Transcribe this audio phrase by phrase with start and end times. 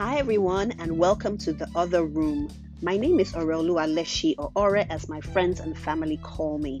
[0.00, 2.48] Hi, everyone, and welcome to the other room.
[2.80, 6.80] My name is Orelu Aleshi, or Ore as my friends and family call me.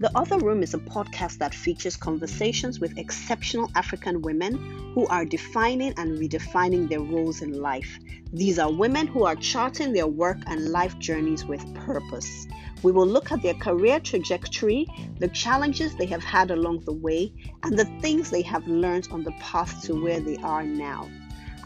[0.00, 4.56] The Other Room is a podcast that features conversations with exceptional African women
[4.96, 8.00] who are defining and redefining their roles in life.
[8.32, 12.48] These are women who are charting their work and life journeys with purpose.
[12.82, 14.88] We will look at their career trajectory,
[15.20, 19.22] the challenges they have had along the way, and the things they have learned on
[19.22, 21.08] the path to where they are now.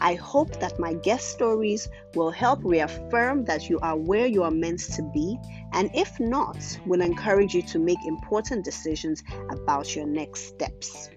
[0.01, 4.49] I hope that my guest stories will help reaffirm that you are where you are
[4.49, 5.37] meant to be,
[5.73, 11.09] and if not, will encourage you to make important decisions about your next steps.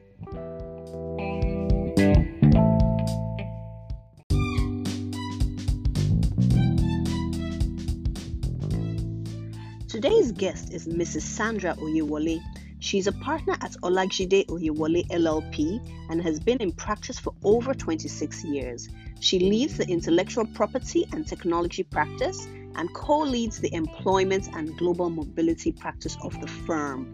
[9.88, 11.22] Today's guest is Mrs.
[11.22, 12.42] Sandra Oyewole.
[12.84, 15.80] She's a partner at Olajide Oyewole LLP
[16.10, 18.91] and has been in practice for over 26 years.
[19.20, 25.08] She leads the intellectual property and technology practice and co leads the employment and global
[25.08, 27.10] mobility practice of the firm.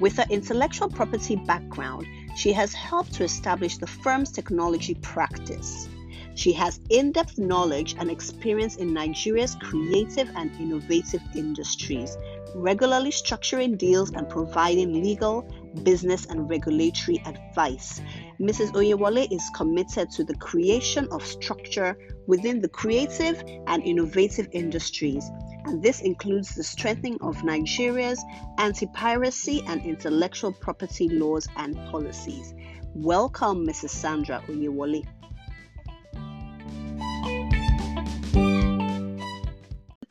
[0.00, 2.04] With her intellectual property background,
[2.36, 5.88] she has helped to establish the firm's technology practice.
[6.34, 12.16] She has in depth knowledge and experience in Nigeria's creative and innovative industries,
[12.54, 15.42] regularly structuring deals and providing legal,
[15.82, 18.00] business, and regulatory advice.
[18.40, 18.72] Mrs.
[18.72, 25.30] Oyewole is committed to the creation of structure within the creative and innovative industries,
[25.64, 28.22] and this includes the strengthening of Nigeria's
[28.58, 32.54] anti piracy and intellectual property laws and policies.
[32.94, 33.90] Welcome, Mrs.
[33.90, 35.04] Sandra Oyewole.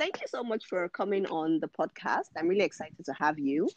[0.01, 2.29] Thank you so much for coming on the podcast.
[2.35, 3.69] I'm really excited to have you.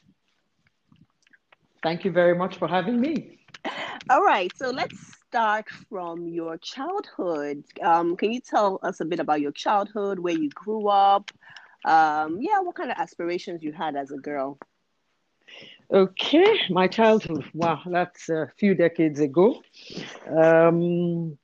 [1.83, 3.41] Thank you very much for having me.
[4.08, 7.62] All right, so let's start from your childhood.
[7.83, 11.31] Um, can you tell us a bit about your childhood, where you grew up?
[11.84, 14.59] Um, yeah, what kind of aspirations you had as a girl?
[15.93, 17.44] Okay, my childhood.
[17.53, 19.62] Wow, that's a few decades ago.
[20.43, 21.37] Um,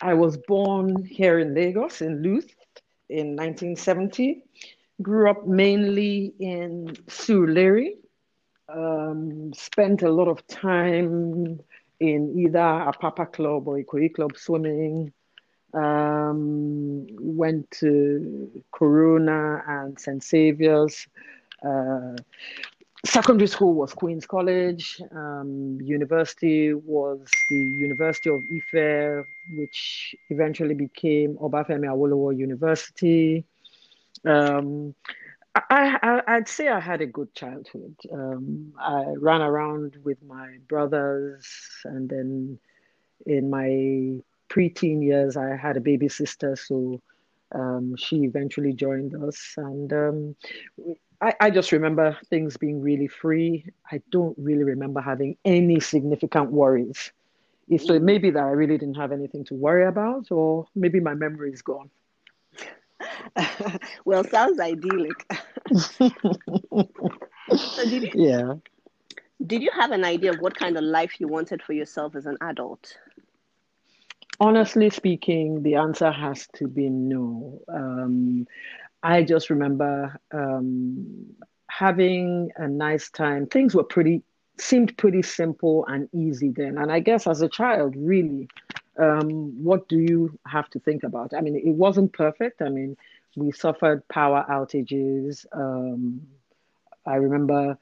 [0.00, 2.50] I was born here in Lagos, in Luth,
[3.12, 4.42] in 1970.
[5.00, 7.96] Grew up mainly in Surulere.
[8.68, 11.60] Um, spent a lot of time
[12.00, 15.12] in either Apapa Club or Ikoyi Club swimming.
[15.74, 20.22] Um, went to Corona and St.
[20.22, 21.06] Saviour's.
[21.64, 22.16] Uh,
[23.04, 25.00] secondary school was Queen's College.
[25.14, 29.26] Um, university was the University of Ife,
[29.56, 33.44] which eventually became Obafemi Awolowo University.
[34.24, 34.94] Um,
[35.54, 37.96] I, would say I had a good childhood.
[38.10, 41.46] Um, I ran around with my brothers,
[41.84, 42.58] and then
[43.26, 47.02] in my preteen years, I had a baby sister, so
[47.54, 50.36] um, she eventually joined us, and um,
[51.22, 53.66] I, I just remember things being really free.
[53.90, 57.12] I don't really remember having any significant worries.
[57.78, 61.00] So it may be that I really didn't have anything to worry about, or maybe
[61.00, 61.90] my memory is gone.
[64.04, 65.32] well, sounds idyllic.
[65.72, 66.10] so
[67.88, 68.54] did you, yeah.
[69.46, 72.26] Did you have an idea of what kind of life you wanted for yourself as
[72.26, 72.98] an adult?
[74.40, 77.60] Honestly speaking, the answer has to be no.
[77.68, 78.46] Um,
[79.02, 81.26] I just remember um,
[81.68, 83.46] having a nice time.
[83.46, 84.22] Things were pretty,
[84.58, 86.78] seemed pretty simple and easy then.
[86.78, 88.48] And I guess as a child, really,
[88.98, 91.32] um, what do you have to think about?
[91.34, 92.62] I mean, it wasn't perfect.
[92.62, 92.96] I mean,
[93.36, 95.46] we suffered power outages.
[95.52, 96.20] Um,
[97.06, 97.78] I remember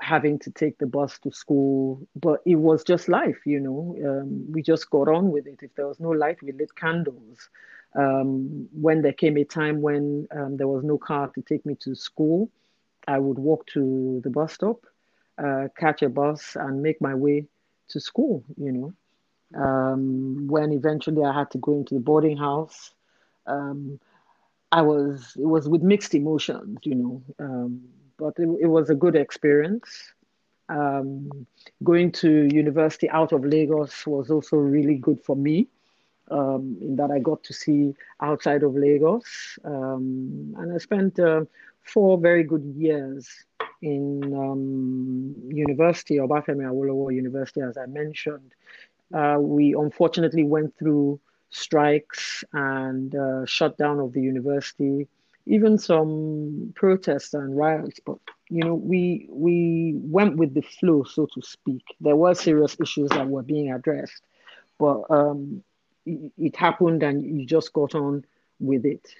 [0.00, 3.96] having to take the bus to school, but it was just life, you know.
[4.06, 5.58] Um, we just got on with it.
[5.62, 7.48] If there was no light, we lit candles
[7.96, 11.74] um, when there came a time when um, there was no car to take me
[11.76, 12.50] to school,
[13.08, 14.84] I would walk to the bus stop,
[15.42, 17.46] uh, catch a bus, and make my way
[17.88, 18.44] to school.
[18.56, 22.92] You know, um, when eventually I had to go into the boarding house,
[23.46, 23.98] um,
[24.72, 26.78] I was it was with mixed emotions.
[26.82, 27.80] You know, um,
[28.18, 30.12] but it, it, was a good experience.
[30.68, 31.46] Um,
[31.84, 35.68] going to university out of Lagos was also really good for me
[36.30, 39.58] um, in that I got to see outside of Lagos.
[39.64, 41.44] Um, and I spent uh,
[41.82, 43.28] four very good years
[43.82, 48.54] in um, university, Obafemi Awolowo University, as I mentioned.
[49.14, 51.20] Uh, we unfortunately went through
[51.50, 55.06] strikes and uh, shutdown of the university,
[55.46, 58.00] even some protests and riots.
[58.04, 58.18] But
[58.48, 61.84] you know, we we went with the flow, so to speak.
[62.00, 64.22] There were serious issues that were being addressed,
[64.78, 65.62] but um,
[66.06, 68.24] it happened and you just got on
[68.60, 69.14] with it.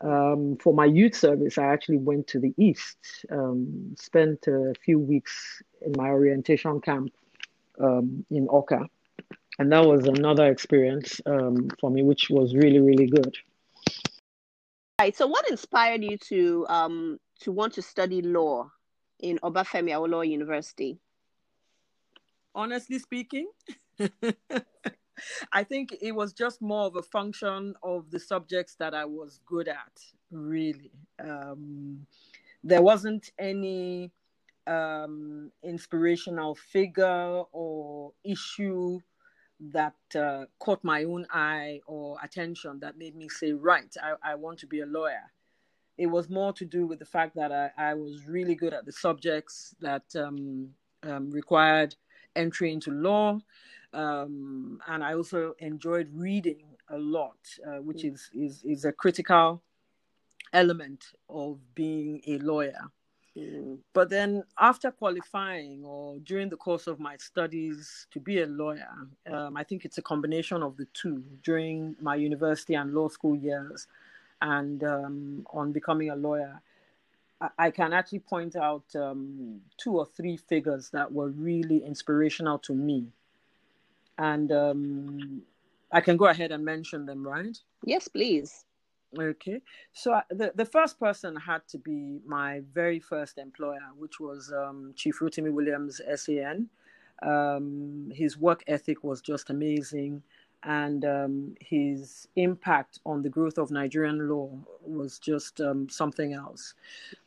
[0.00, 2.98] Um, for my youth service, I actually went to the East,
[3.30, 7.12] um, spent a few weeks in my orientation camp
[7.80, 8.88] um, in Awka.
[9.58, 13.36] And that was another experience um, for me, which was really, really good.
[14.98, 15.16] Right.
[15.16, 18.70] So, what inspired you to um, to want to study law
[19.20, 20.98] in Obafemi Awolowo University?
[22.54, 23.48] Honestly speaking,
[25.52, 29.40] I think it was just more of a function of the subjects that I was
[29.46, 30.92] good at, really.
[31.18, 32.06] Um,
[32.62, 34.10] there wasn't any
[34.66, 39.00] um, inspirational figure or issue
[39.60, 44.34] that uh, caught my own eye or attention that made me say, right, I, I
[44.34, 45.32] want to be a lawyer.
[45.96, 48.84] It was more to do with the fact that I, I was really good at
[48.84, 50.68] the subjects that um,
[51.02, 51.94] um, required
[52.34, 53.38] entry into law.
[53.96, 58.12] Um, and I also enjoyed reading a lot, uh, which mm.
[58.12, 59.62] is, is, is a critical
[60.52, 62.90] element of being a lawyer.
[63.36, 63.78] Mm.
[63.94, 69.08] But then, after qualifying or during the course of my studies to be a lawyer,
[69.30, 73.34] um, I think it's a combination of the two during my university and law school
[73.34, 73.86] years
[74.42, 76.60] and um, on becoming a lawyer.
[77.58, 82.74] I can actually point out um, two or three figures that were really inspirational to
[82.74, 83.08] me.
[84.18, 85.42] And um,
[85.92, 87.56] I can go ahead and mention them, right?
[87.84, 88.64] Yes, please.
[89.18, 94.20] Okay, so uh, the the first person had to be my very first employer, which
[94.20, 96.68] was um, Chief Rotimi Williams, SAN.
[97.22, 100.22] Um, his work ethic was just amazing,
[100.64, 104.50] and um, his impact on the growth of Nigerian law
[104.82, 106.74] was just um, something else.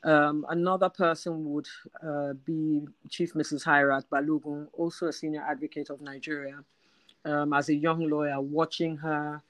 [0.04, 1.68] Um, another person would
[2.06, 3.64] uh, be Chief Mrs.
[3.66, 6.60] Hairat Balogun, also a senior advocate of Nigeria.
[7.25, 9.42] Um, as a young lawyer, watching her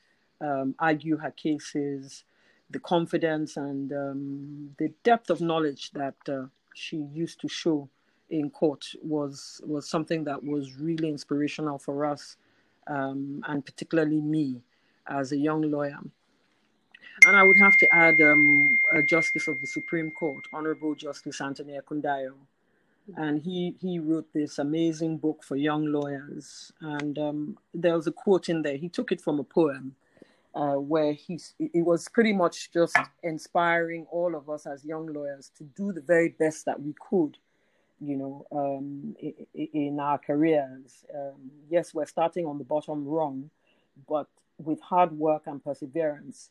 [0.41, 2.23] um, argue her cases,
[2.69, 7.89] the confidence and um, the depth of knowledge that uh, she used to show
[8.29, 12.37] in court was was something that was really inspirational for us,
[12.87, 14.61] um, and particularly me
[15.07, 15.99] as a young lawyer.
[17.25, 21.41] And I would have to add um, a Justice of the Supreme Court, Honorable Justice
[21.41, 22.33] Anthony Ekundayo.
[23.17, 26.71] And he, he wrote this amazing book for young lawyers.
[26.81, 28.77] And um, there was a quote in there.
[28.77, 29.95] He took it from a poem
[30.55, 35.51] uh, where he it was pretty much just inspiring all of us as young lawyers
[35.57, 37.37] to do the very best that we could
[38.01, 39.15] you know um,
[39.53, 43.49] in, our careers um, yes we're starting on the bottom rung
[44.07, 44.27] but
[44.57, 46.49] with hard work and perseverance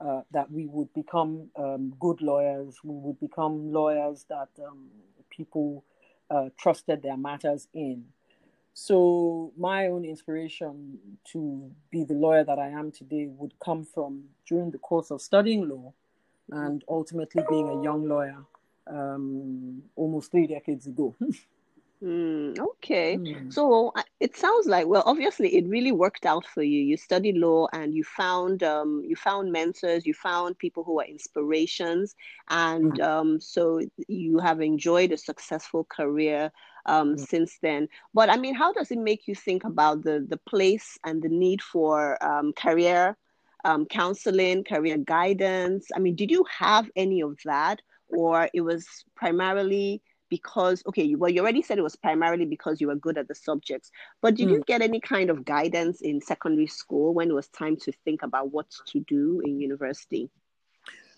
[0.00, 4.88] uh, that we would become um, good lawyers we would become lawyers that um,
[5.30, 5.84] people
[6.30, 8.04] uh, trusted their matters in
[8.80, 10.98] so my own inspiration
[11.32, 15.20] to be the lawyer that I am today would come from during the course of
[15.20, 15.92] studying law
[16.52, 18.44] and ultimately being a young lawyer
[18.86, 21.16] um, almost three decades ago.
[22.02, 23.16] Mm, okay.
[23.16, 23.52] Mm.
[23.52, 26.80] So it sounds like well, obviously, it really worked out for you.
[26.80, 31.04] You studied law, and you found um, you found mentors, you found people who are
[31.06, 32.14] inspirations,
[32.48, 33.04] and mm.
[33.04, 36.52] um, so you have enjoyed a successful career
[36.86, 37.20] um, mm.
[37.20, 37.88] since then.
[38.14, 41.28] But I mean, how does it make you think about the the place and the
[41.28, 43.16] need for um, career
[43.64, 45.88] um, counseling, career guidance?
[45.96, 51.30] I mean, did you have any of that, or it was primarily because okay well
[51.30, 54.48] you already said it was primarily because you were good at the subjects but did
[54.48, 54.52] mm.
[54.52, 58.22] you get any kind of guidance in secondary school when it was time to think
[58.22, 60.30] about what to do in university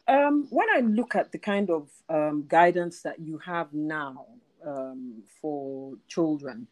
[0.08, 4.26] um, when i look at the kind of um, guidance that you have now
[4.66, 6.66] um, for children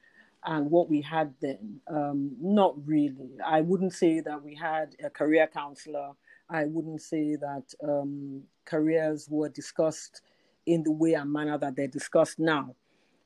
[0.44, 1.80] and what we had then.
[1.88, 3.30] Um, not really.
[3.44, 6.12] I wouldn't say that we had a career counselor.
[6.48, 10.22] I wouldn't say that um, careers were discussed
[10.68, 12.74] in the way and manner that they're discussed now.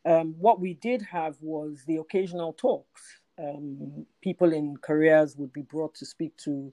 [0.04, 3.20] Um, what we did have was the occasional talks.
[3.38, 6.72] Um, people in careers would be brought to speak to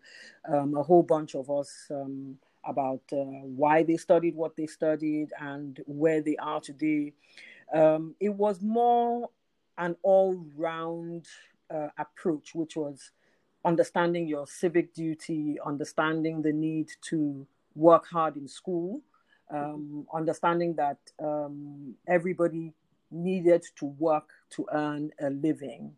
[0.51, 5.29] um, a whole bunch of us um, about uh, why they studied what they studied
[5.39, 7.13] and where they are today.
[7.73, 9.29] Um, it was more
[9.77, 11.25] an all round
[11.73, 13.11] uh, approach, which was
[13.65, 19.01] understanding your civic duty, understanding the need to work hard in school,
[19.49, 22.73] um, understanding that um, everybody
[23.11, 25.91] needed to work to earn a living.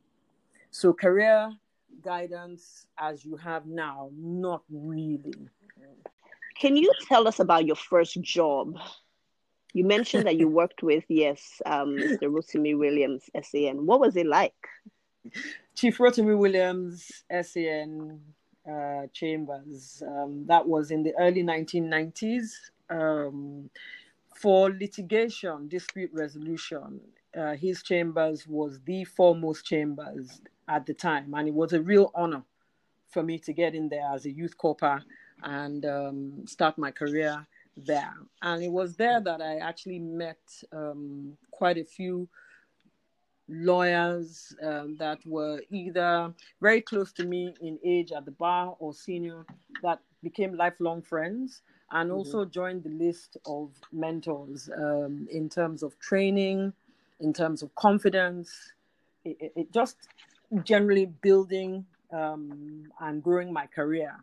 [0.72, 1.52] So, career
[2.02, 5.34] guidance as you have now, not really.
[6.56, 8.78] Can you tell us about your first job?
[9.74, 12.24] You mentioned that you worked with, yes, um, Mr.
[12.24, 13.86] Rotimi Williams, SAN.
[13.86, 14.54] What was it like?
[15.76, 18.20] Chief Rotimi Williams, SAN
[18.70, 20.04] uh, Chambers.
[20.06, 22.52] Um, that was in the early 1990s
[22.92, 23.70] um,
[24.36, 27.00] for litigation, dispute resolution.
[27.36, 32.12] Uh, his chambers was the foremost chambers at the time, and it was a real
[32.14, 32.44] honor
[33.10, 35.02] for me to get in there as a youth corper
[35.44, 37.46] and um, start my career
[37.78, 38.14] there.
[38.42, 40.40] And it was there that I actually met
[40.72, 42.28] um, quite a few
[43.48, 48.94] lawyers um, that were either very close to me in age at the bar or
[48.94, 49.46] senior
[49.84, 52.18] that became lifelong friends and mm-hmm.
[52.18, 56.74] also joined the list of mentors um, in terms of training,
[57.20, 58.74] in terms of confidence,
[59.24, 59.98] it, it just
[60.64, 64.16] generally building um, and growing my career.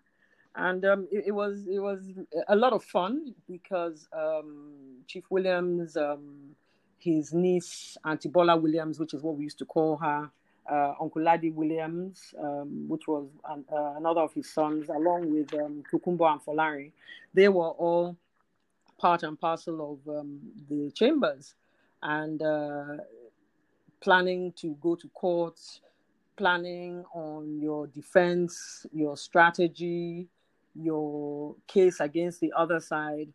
[0.57, 2.01] And um, it, it, was it was
[2.49, 6.57] a lot of fun because um, Chief Williams um,
[6.99, 10.31] his niece, Auntie Bola Williams, which is what we used to call her,
[10.71, 15.53] uh, Uncle Laddie Williams, um, which was an, uh, another of his sons, along with
[15.55, 16.93] um, Kukumbo and Folari.
[17.35, 18.17] They were all
[18.99, 21.55] part and parcel of um, the chambers
[22.03, 22.97] and uh,
[24.01, 25.59] planning to go to court,
[26.37, 30.29] planning on your defense, your strategy,
[30.75, 33.29] your case against the other side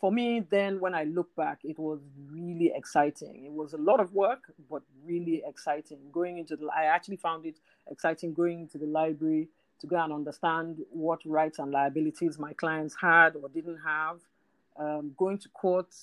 [0.00, 3.44] for me, then when I look back, it was really exciting.
[3.46, 5.98] It was a lot of work, but really exciting.
[6.12, 7.56] Going into the, I actually found it
[7.90, 9.48] exciting going into the library
[9.80, 14.20] to go and understand what rights and liabilities my clients had or didn't have.
[14.76, 15.94] Um, going to court,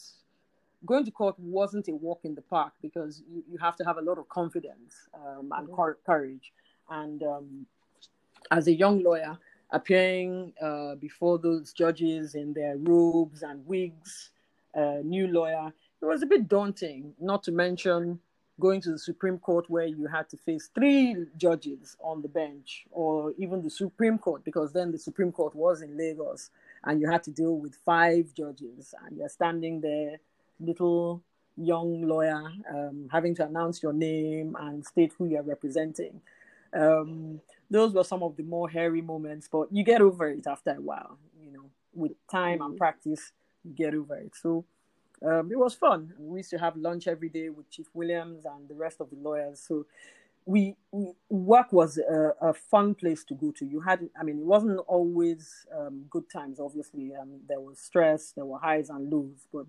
[0.86, 3.98] going to court wasn't a walk in the park because you, you have to have
[3.98, 5.92] a lot of confidence um, and mm-hmm.
[6.06, 6.54] courage.
[6.90, 7.66] And um,
[8.50, 9.38] as a young lawyer,
[9.72, 14.32] appearing uh, before those judges in their robes and wigs,
[14.76, 15.72] uh, new lawyer.
[16.02, 18.20] It was a bit daunting, not to mention
[18.60, 22.86] going to the Supreme Court where you had to face three judges on the bench,
[22.92, 26.52] or even the Supreme Court, because then the Supreme Court was in Lagos
[26.84, 30.20] and you had to deal with five judges, and you're standing there,
[30.60, 31.22] little
[31.58, 36.22] young lawyer, um, having to announce your name and state who you're representing.
[36.74, 40.72] Um, those were some of the more hairy moments, but you get over it after
[40.72, 41.18] a while.
[41.42, 42.78] You know, with time and mm.
[42.78, 43.32] practice,
[43.64, 44.34] you get over it.
[44.40, 44.66] So
[45.26, 46.14] um, it was fun.
[46.20, 49.16] We used to have lunch every day with Chief Williams and the rest of the
[49.16, 49.64] lawyers.
[49.66, 49.86] So
[50.46, 53.66] we, we work was a, a, fun place to go to.
[53.66, 56.60] You had, I mean, it wasn't always um, good times.
[56.60, 59.66] Obviously, um, there was stress, there were highs and lows, but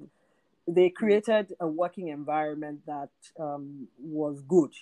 [0.67, 0.95] they mm.
[0.95, 4.73] created a working environment that um, was good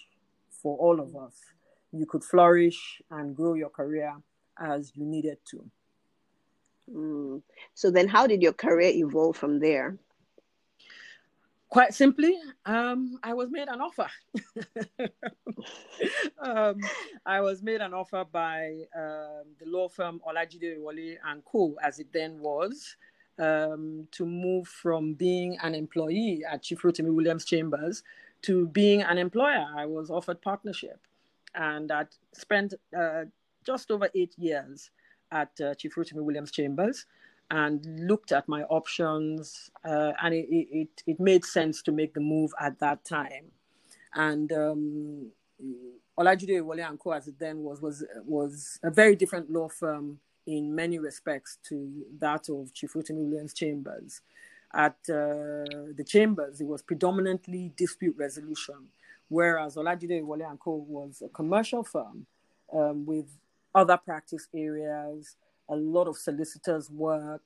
[0.62, 1.34] for all of us
[1.92, 4.14] you could flourish and grow your career
[4.58, 5.64] as you needed to.
[6.92, 7.42] Mm.
[7.74, 9.96] So then, how did your career evolve from there?
[11.68, 14.08] Quite simply, um, I was made an offer.
[16.40, 16.80] um,
[17.24, 22.00] I was made an offer by um, the law firm Olajide Oyewole and Co, as
[22.00, 22.96] it then was,
[23.38, 28.02] um, to move from being an employee at Chief Rotimi Williams Chambers
[28.42, 29.64] to being an employer.
[29.76, 30.98] I was offered partnership
[31.54, 33.24] and I spent uh,
[33.64, 34.90] just over eight years
[35.32, 37.06] at uh, Chief Rotimi Williams Chambers
[37.50, 42.20] and looked at my options, uh, and it, it, it made sense to make the
[42.20, 43.46] move at that time.
[44.14, 45.30] And um,
[46.18, 50.20] Olajide Oyewole and Co, as it then was, was was a very different law firm
[50.46, 54.20] in many respects to that of Chief Rotimi Williams Chambers.
[54.72, 55.66] At uh,
[55.96, 58.88] the Chambers, it was predominantly dispute resolution
[59.30, 62.26] whereas Olajide and Co was a commercial firm
[62.72, 63.26] um, with
[63.74, 65.36] other practice areas,
[65.68, 67.42] a lot of solicitors' work.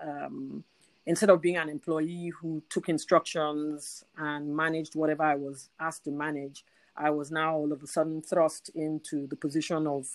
[0.00, 0.64] Um,
[1.06, 6.10] instead of being an employee who took instructions and managed whatever I was asked to
[6.10, 6.64] manage,
[6.96, 10.08] I was now all of a sudden thrust into the position of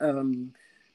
[0.00, 0.52] um,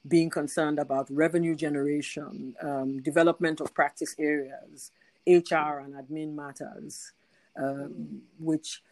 [0.08, 4.90] being concerned about revenue generation, um, development of practice areas,
[5.26, 7.12] HR and admin matters,
[7.56, 8.82] um, which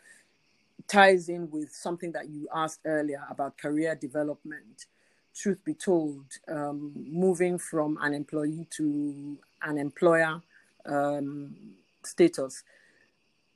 [0.87, 4.87] ties in with something that you asked earlier about career development.
[5.35, 10.41] Truth be told, um, moving from an employee to an employer
[10.87, 11.55] um,
[12.03, 12.63] status,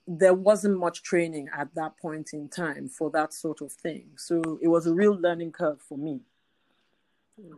[0.06, 4.10] there wasn't much training at that point in time for that sort of thing.
[4.16, 6.20] So it was a real learning curve for me.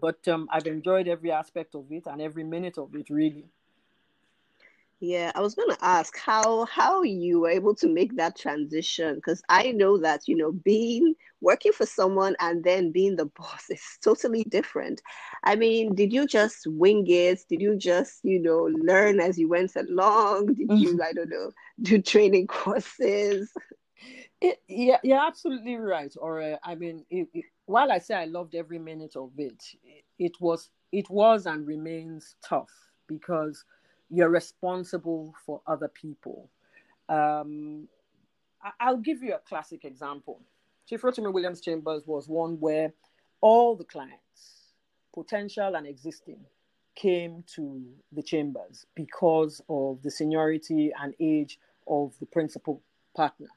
[0.00, 3.46] But um, I've enjoyed every aspect of it and every minute of it, really.
[5.04, 9.16] Yeah, I was going to ask how how you were able to make that transition
[9.16, 13.64] because I know that you know being working for someone and then being the boss
[13.70, 15.02] is totally different.
[15.42, 17.40] I mean, did you just wing it?
[17.50, 20.54] Did you just you know learn as you went along?
[20.54, 21.02] Did you mm-hmm.
[21.02, 21.50] I don't know
[21.82, 23.52] do training courses?
[24.40, 26.14] It, yeah, you're absolutely right.
[26.18, 29.62] Or uh, I mean, it, it, while I say I loved every minute of it,
[30.18, 32.70] it was it was and remains tough
[33.06, 33.64] because
[34.14, 36.48] you're responsible for other people.
[37.08, 37.88] Um,
[38.80, 40.40] I, will give you a classic example.
[40.88, 42.92] Chief Rotimi Williams Chambers was one where
[43.40, 44.72] all the clients,
[45.12, 46.40] potential and existing,
[46.94, 52.80] came to the chambers because of the seniority and age of the principal
[53.16, 53.48] partner.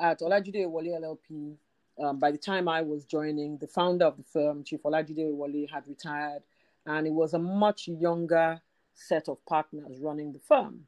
[0.00, 1.56] At Olajide Oyewole LLP,
[2.02, 5.70] um, by the time I was joining, the founder of the firm, Chief Olajide Oyewole,
[5.70, 6.42] had retired,
[6.86, 8.60] and it was a much younger
[9.00, 10.86] set of partners running the firm.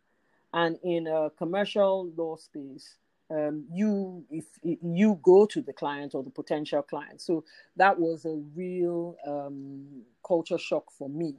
[0.53, 2.97] And in a commercial law space,
[3.31, 7.21] um, you if you go to the client or the potential client.
[7.23, 7.45] So
[7.77, 11.37] that was a real um, culture shock for me.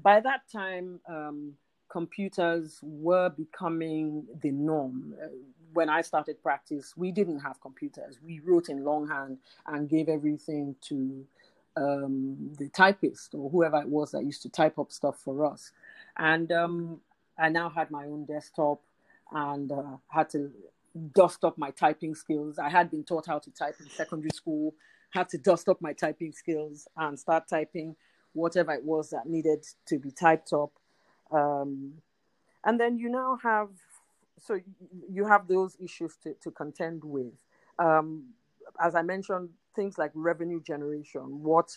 [0.00, 1.54] By that time, um,
[1.88, 5.14] computers were becoming the norm.
[5.20, 5.28] Uh,
[5.72, 8.18] when I started practice, we didn't have computers.
[8.24, 11.26] We wrote in longhand and gave everything to
[11.78, 15.72] um, the typist or whoever it was that used to type up stuff for us.
[16.16, 17.00] And um,
[17.38, 18.80] I now had my own desktop
[19.30, 20.50] and uh, had to
[21.14, 22.58] dust up my typing skills.
[22.58, 24.74] I had been taught how to type in secondary school,
[25.10, 27.94] had to dust up my typing skills and start typing
[28.32, 30.72] whatever it was that needed to be typed up.
[31.30, 31.94] Um,
[32.64, 33.68] and then you now have,
[34.38, 34.58] so
[35.10, 37.32] you have those issues to, to contend with.
[37.78, 38.30] Um,
[38.80, 41.68] as I mentioned, things like revenue generation, what,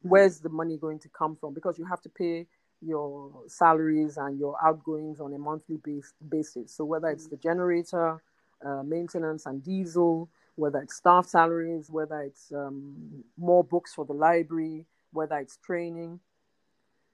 [0.00, 1.52] where's the money going to come from?
[1.52, 2.46] Because you have to pay
[2.80, 6.74] your salaries and your outgoings on a monthly base, basis.
[6.76, 8.22] So whether it's the generator,
[8.66, 14.14] uh, maintenance and diesel, whether it's staff salaries, whether it's um, more books for the
[14.14, 16.20] library, whether it's training,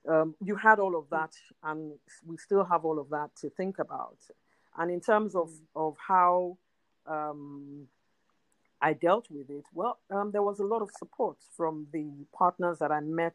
[0.09, 1.33] um, you had all of that,
[1.65, 1.93] and
[2.25, 4.19] we still have all of that to think about.
[4.79, 6.57] And in terms of of how
[7.07, 7.89] um,
[8.81, 12.79] I dealt with it, well, um, there was a lot of support from the partners
[12.79, 13.35] that I met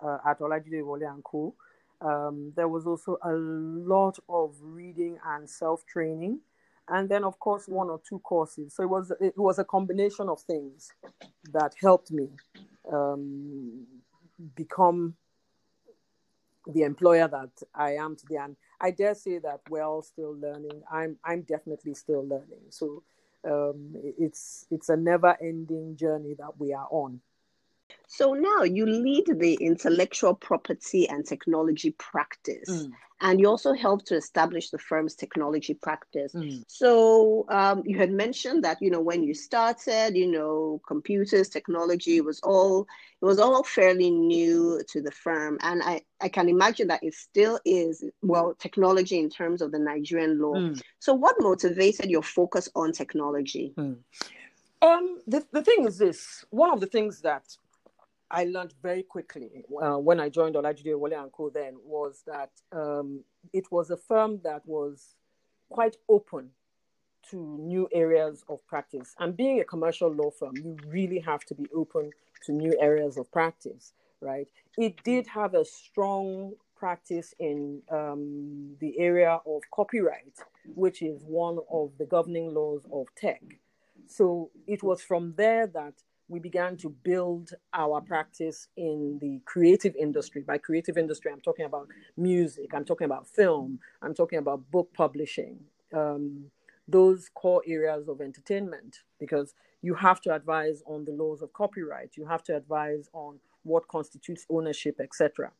[0.00, 1.54] uh, at Olajide Oyewole and Co.
[2.00, 6.40] Um, there was also a lot of reading and self training,
[6.88, 8.74] and then of course one or two courses.
[8.74, 10.92] So it was it was a combination of things
[11.52, 12.28] that helped me
[12.90, 13.84] um,
[14.54, 15.16] become
[16.68, 18.36] the employer that I am today.
[18.36, 20.82] And I dare say that we're all still learning.
[20.90, 22.70] I'm I'm definitely still learning.
[22.70, 23.02] So
[23.44, 27.20] um, it's it's a never ending journey that we are on.
[28.08, 32.70] So now you lead the intellectual property and technology practice.
[32.70, 32.90] Mm.
[33.20, 36.32] And you also help to establish the firm's technology practice.
[36.32, 36.64] Mm.
[36.68, 42.20] So um, you had mentioned that you know when you started, you know, computers, technology
[42.20, 42.86] was all
[43.20, 47.14] it was all fairly new to the firm, and I I can imagine that it
[47.14, 50.54] still is well technology in terms of the Nigerian law.
[50.54, 50.80] Mm.
[51.00, 53.74] So what motivated your focus on technology?
[53.76, 53.96] Mm.
[54.80, 57.42] Um, the, the thing is this one of the things that
[58.30, 61.50] I learned very quickly uh, when I joined Olajide Oyewole and Co.
[61.50, 65.14] Then was that um, it was a firm that was
[65.70, 66.50] quite open
[67.30, 69.14] to new areas of practice.
[69.18, 72.10] And being a commercial law firm, you really have to be open
[72.44, 74.48] to new areas of practice, right?
[74.76, 80.38] It did have a strong practice in um, the area of copyright,
[80.74, 83.42] which is one of the governing laws of tech.
[84.06, 85.94] So it was from there that
[86.28, 90.42] we began to build our practice in the creative industry.
[90.42, 94.92] By creative industry, I'm talking about music, I'm talking about film, I'm talking about book
[94.94, 95.58] publishing,
[95.94, 96.44] um,
[96.86, 102.16] those core areas of entertainment, because you have to advise on the laws of copyright,
[102.16, 105.50] you have to advise on what constitutes ownership, etc.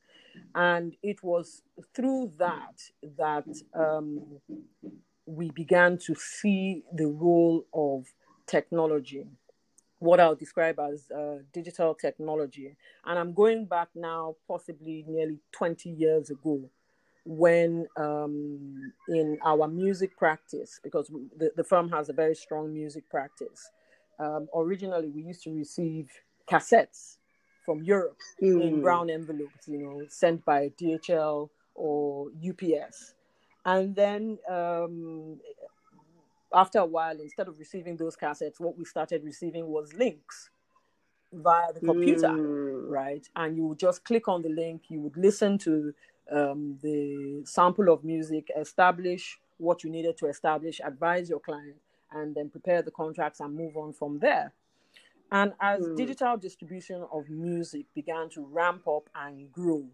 [0.55, 1.63] And it was
[1.95, 2.83] through that
[3.17, 4.23] that um,
[5.27, 8.07] we began to see the role of
[8.47, 9.27] technology
[9.99, 12.77] what I'll describe as uh, digital technology.
[13.05, 16.71] And I'm going back now, possibly nearly 20 years ago,
[17.25, 23.09] when um, in our music practice, because the, the firm has a very strong music
[23.11, 23.71] practice,
[24.19, 26.11] um, originally we used to receive
[26.51, 27.19] cassettes
[27.65, 28.63] from Europe mm.
[28.63, 33.15] in brown envelopes, you know, sent by DHL or UPS.
[33.67, 35.39] And then um,
[36.53, 40.51] after a while, instead of receiving those cassettes, what we started receiving was links
[41.33, 42.89] via the computer, mm.
[42.89, 43.27] right?
[43.37, 45.93] And you would just click on the link, you would listen to
[46.33, 51.77] um, the sample of music, establish what you needed to establish, advise your client,
[52.13, 54.53] and then prepare the contracts and move on from there.
[55.31, 55.97] And as mm.
[55.97, 59.85] digital distribution of music began to ramp up and grow,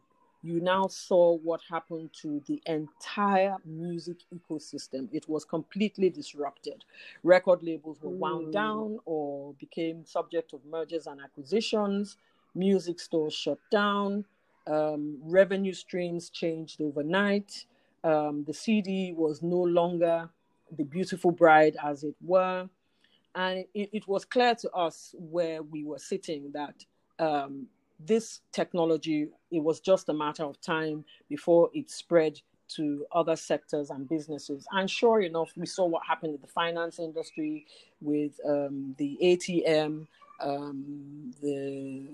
[0.45, 5.09] you now saw what happened to the entire music ecosystem.
[5.11, 6.85] It was completely disrupted.
[7.23, 8.53] Record labels were wound mm.
[8.53, 12.19] down or became subject of mergers and acquisitions.
[12.55, 14.27] Music stores shut down.
[14.67, 17.65] Um, revenue streams changed overnight.
[18.05, 20.29] Um, the CD was no longer
[20.77, 22.69] the beautiful bride, as it were.
[23.35, 26.85] And it, it was clear to us where we were sitting that
[27.19, 27.67] um,
[28.07, 33.91] this technology, it was just a matter of time before it spread to other sectors
[33.91, 34.67] and businesses.
[34.73, 37.67] And sure enough, we saw what happened in the finance industry
[38.01, 40.07] with um, the ATM,
[40.41, 42.07] um, the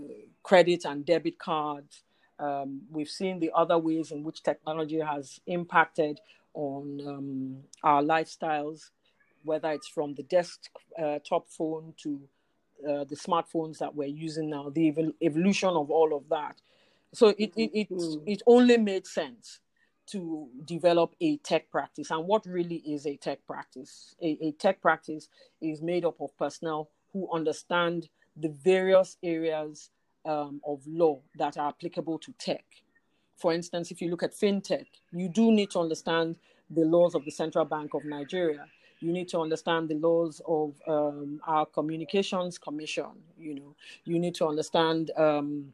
[0.43, 2.03] credit and debit cards.
[2.39, 6.21] Um, we've seen the other ways in which technology has impacted
[6.55, 8.91] on um, our lifestyles,
[9.45, 12.21] whether it's from the desktop uh, phone to
[12.89, 16.61] uh, the smartphones that we're using now, the evol- evolution of all of that.
[17.13, 18.23] So it it it, mm-hmm.
[18.27, 19.61] it only made sense
[20.13, 22.11] to develop a tech practice.
[22.11, 24.15] And what really is a tech practice?
[24.23, 25.29] A, a tech practice
[25.61, 29.91] is made up of personnel who understand the various areas
[30.25, 32.65] um, of law that are applicable to tech.
[33.37, 36.37] For instance, if you look at fintech, you do need to understand
[36.69, 38.67] the laws of the Central Bank of Nigeria
[39.01, 43.07] you need to understand the laws of um, our communications commission
[43.39, 43.75] you know.
[44.05, 45.73] You need to understand um,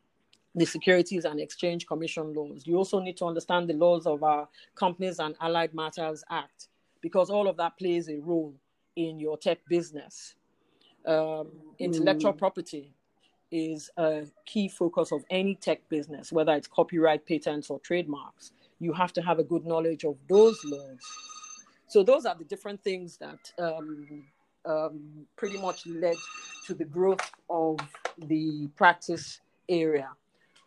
[0.55, 2.67] the securities and exchange commission laws.
[2.67, 6.69] You also need to understand the laws of our companies and allied matters act
[7.03, 8.55] because all of that plays a role
[8.97, 10.35] in your tech business.
[11.07, 12.39] Um, intellectual mm.
[12.39, 12.93] property
[13.53, 18.53] is a key focus of any tech business whether it's copyright patents or trademarks.
[18.81, 20.99] You have to have a good knowledge of those laws
[21.89, 24.25] so those are the different things that um,
[24.65, 26.17] um, pretty much led
[26.67, 27.79] to the growth of
[28.19, 30.09] the practice area.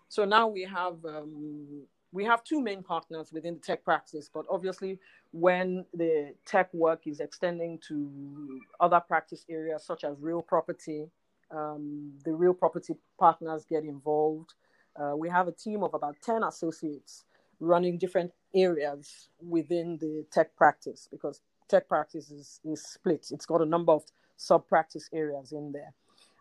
[0.08, 4.46] So now we have um, we have two main partners within the tech practice, but
[4.50, 4.98] obviously
[5.32, 11.08] when the tech work is extending to other practice areas such as real property,
[11.52, 14.54] um, the real property partners get involved.
[14.96, 17.26] Uh, we have a team of about 10 associates
[17.60, 23.28] running different areas within the tech practice because tech practice is, is split.
[23.32, 24.04] It's got a number of
[24.38, 25.94] sub practice areas in there.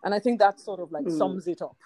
[0.04, 1.18] And I think that sort of like mm.
[1.18, 1.76] sums it up.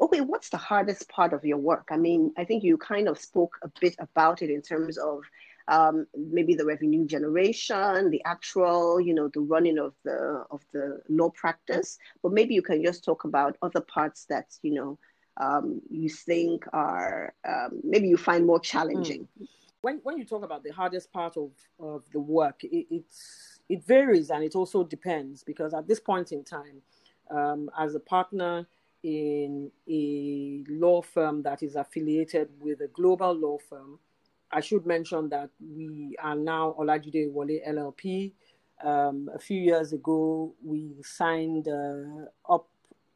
[0.00, 1.88] Okay, what's the hardest part of your work?
[1.90, 5.22] I mean, I think you kind of spoke a bit about it in terms of
[5.68, 11.00] um, maybe the revenue generation, the actual, you know, the running of the of the
[11.08, 11.98] law practice.
[12.22, 14.98] But maybe you can just talk about other parts that you know
[15.40, 19.26] um, you think are um, maybe you find more challenging?
[19.40, 19.48] Mm.
[19.80, 23.82] When, when you talk about the hardest part of, of the work, it, it's, it
[23.84, 26.82] varies and it also depends because at this point in time,
[27.30, 28.66] um, as a partner
[29.02, 33.98] in a law firm that is affiliated with a global law firm,
[34.52, 38.32] I should mention that we are now Olajide Oyewole LLP.
[38.84, 42.68] Um, a few years ago, we signed uh, up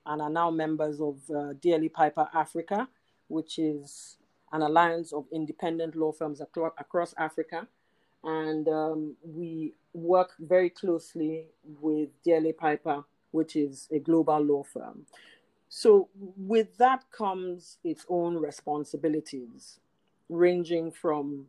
[0.07, 2.89] and are now members of uh, DLA Piper Africa,
[3.29, 4.17] which is
[4.53, 7.67] an alliance of independent law firms across Africa.
[8.23, 11.47] And um, we work very closely
[11.81, 15.07] with DLA Piper, which is a global law firm.
[15.69, 19.81] So, with that comes its own responsibilities,
[20.29, 21.47] ranging from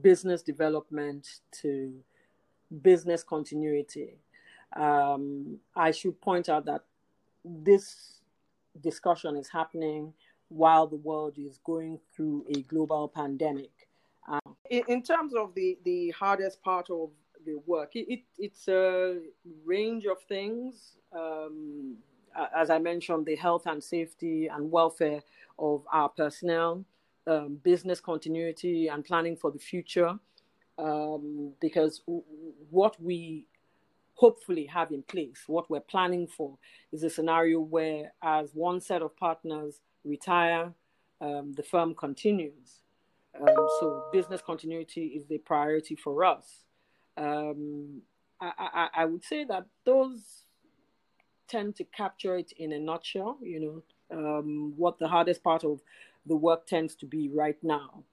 [0.00, 1.92] business development to
[2.82, 4.14] business continuity.
[4.74, 6.84] Um, I should point out that
[7.44, 8.20] this
[8.82, 10.12] discussion is happening
[10.48, 13.88] while the world is going through a global pandemic.
[14.28, 17.10] Um, in, in, terms of the, the hardest part of
[17.46, 19.18] the work, it, it it's a
[19.64, 20.96] range of things.
[21.12, 21.96] Um,
[22.56, 25.22] as I mentioned, the health and safety and welfare
[25.58, 26.84] of our personnel,
[27.26, 30.18] um, business continuity and planning for the future.
[30.78, 32.02] Um, because
[32.70, 33.46] what we
[34.20, 35.44] hopefully have in place.
[35.46, 36.58] What we're planning for
[36.92, 40.74] is a scenario where, as one set of partners retire,
[41.22, 42.82] um, the firm continues.
[43.34, 46.64] Um, so, business continuity is the priority for us.
[47.16, 48.02] Um,
[48.42, 50.44] I, I, I, would say that those
[51.48, 53.38] tend to capture it in a nutshell.
[53.42, 55.80] You know, um, what the hardest part of
[56.26, 58.04] the work tends to be right now.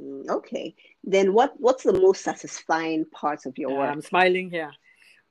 [0.00, 0.74] Mm, okay.
[1.04, 3.90] Then what what's the most satisfying part of your work?
[3.90, 4.72] I'm smiling here.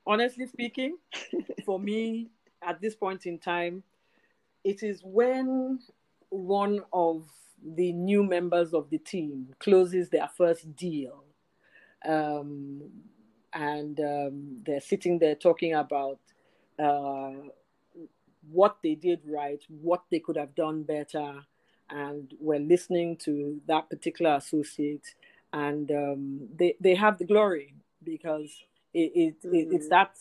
[0.06, 0.96] Honestly speaking,
[1.64, 2.30] for me
[2.62, 3.82] at this point in time,
[4.64, 5.80] it is when
[6.30, 7.28] one of
[7.74, 11.24] the new members of the team closes their first deal.
[12.06, 12.82] Um,
[13.52, 16.20] and um, they're sitting there talking about
[16.78, 17.32] uh,
[18.50, 21.40] what they did right, what they could have done better,
[21.90, 25.14] and we're listening to that particular associate,
[25.52, 27.74] and um, they they have the glory
[28.04, 28.50] because
[28.94, 29.54] it, it, mm-hmm.
[29.54, 29.90] it, it's mm-hmm.
[29.90, 30.16] that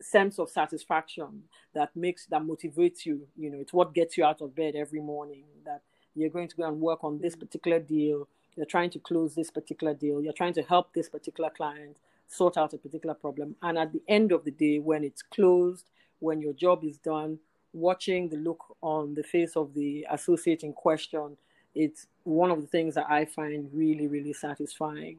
[0.00, 1.42] sense of satisfaction
[1.74, 3.26] that makes that motivates you.
[3.36, 5.44] You know, it's what gets you out of bed every morning.
[5.64, 5.82] That
[6.14, 7.40] you're going to go and work on this mm-hmm.
[7.40, 8.28] particular deal.
[8.56, 10.20] You're trying to close this particular deal.
[10.20, 13.56] You're trying to help this particular client sort out a particular problem.
[13.62, 17.38] And at the end of the day, when it's closed, when your job is done,
[17.72, 21.36] watching the look on the face of the associate in question,
[21.74, 25.18] it's one of the things that I find really, really satisfying.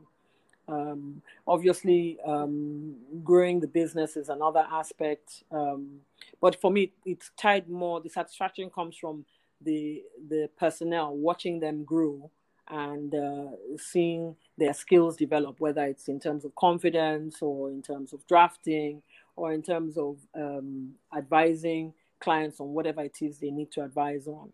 [0.67, 5.99] Um, obviously, um, growing the business is another aspect, um,
[6.39, 7.99] but for me, it's tied more.
[7.99, 9.25] The satisfaction comes from
[9.59, 12.29] the the personnel, watching them grow
[12.69, 18.13] and uh, seeing their skills develop, whether it's in terms of confidence or in terms
[18.13, 19.01] of drafting
[19.35, 24.27] or in terms of um, advising clients on whatever it is they need to advise
[24.27, 24.51] on.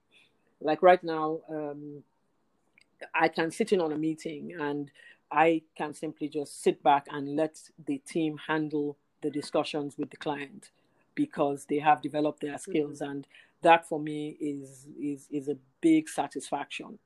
[0.59, 2.03] Like right now, um,
[3.13, 4.89] I can sit in on a meeting and
[5.31, 10.17] I can simply just sit back and let the team handle the discussions with the
[10.17, 10.71] client
[11.15, 13.01] because they have developed their skills.
[13.01, 13.11] Mm-hmm.
[13.11, 13.27] and
[13.61, 16.99] that for me is is is a big satisfaction.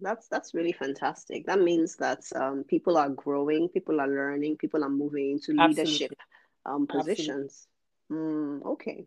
[0.00, 1.46] That's that's really fantastic.
[1.46, 6.12] That means that um, people are growing people are learning people are moving into leadership
[6.66, 7.66] um, positions
[8.10, 9.06] mm, okay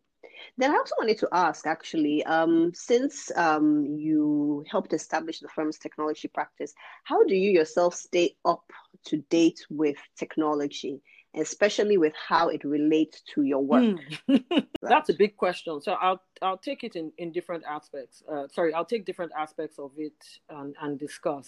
[0.58, 5.78] then I also wanted to ask actually, um, since um, you helped establish the firm's
[5.78, 8.64] technology practice, how do you yourself stay up
[9.06, 11.02] to date with technology,
[11.36, 13.98] especially with how it relates to your work?
[14.30, 14.68] Mm.
[14.82, 15.82] That's a big question.
[15.82, 18.22] So I'll I'll take it in, in different aspects.
[18.32, 20.14] Uh, sorry, I'll take different aspects of it
[20.50, 21.48] and, and discuss.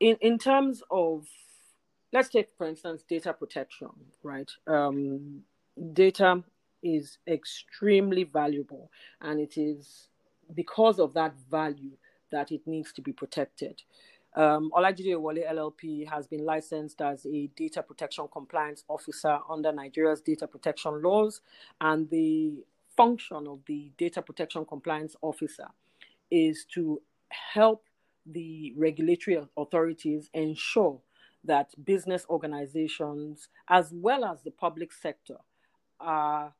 [0.00, 1.26] In in terms of
[2.12, 3.88] let's take for instance data protection,
[4.22, 4.50] right?
[4.66, 5.42] Um,
[5.92, 6.42] data
[6.82, 10.08] is extremely valuable, and it is
[10.54, 11.92] because of that value
[12.30, 13.82] that it needs to be protected.
[14.34, 20.22] Um, Olajide Oyewole LLP has been licensed as a data protection compliance officer under Nigeria's
[20.22, 21.40] data protection laws,
[21.80, 22.64] and the
[22.96, 25.66] function of the data protection compliance officer
[26.30, 27.84] is to help
[28.26, 31.00] the regulatory authorities ensure
[31.44, 35.36] that business organizations, as well as the public sector,
[36.00, 36.52] are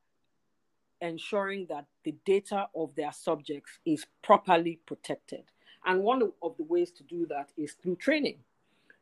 [1.01, 5.43] ensuring that the data of their subjects is properly protected.
[5.85, 8.39] And one of the ways to do that is through training.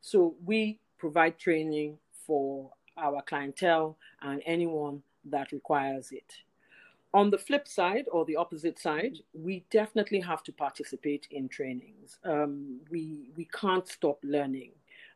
[0.00, 6.32] So we provide training for our clientele and anyone that requires it.
[7.12, 12.18] On the flip side or the opposite side, we definitely have to participate in trainings.
[12.24, 14.70] Um, we, we can't stop learning.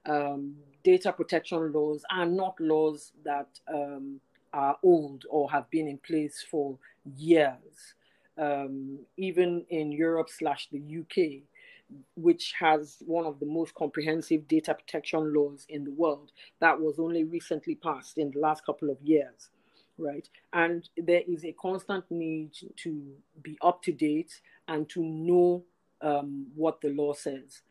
[0.07, 4.21] Um, data protection laws are not laws that um,
[4.53, 6.79] are old or have been in place for
[7.17, 7.95] years.
[8.37, 11.43] Um, even in Europe slash the UK,
[12.17, 16.99] which has one of the most comprehensive data protection laws in the world, that was
[16.99, 19.51] only recently passed in the last couple of years,
[19.99, 20.29] right?
[20.53, 23.03] And there is a constant need to
[23.43, 25.65] be up to date and to know
[26.01, 27.63] um, what the law says.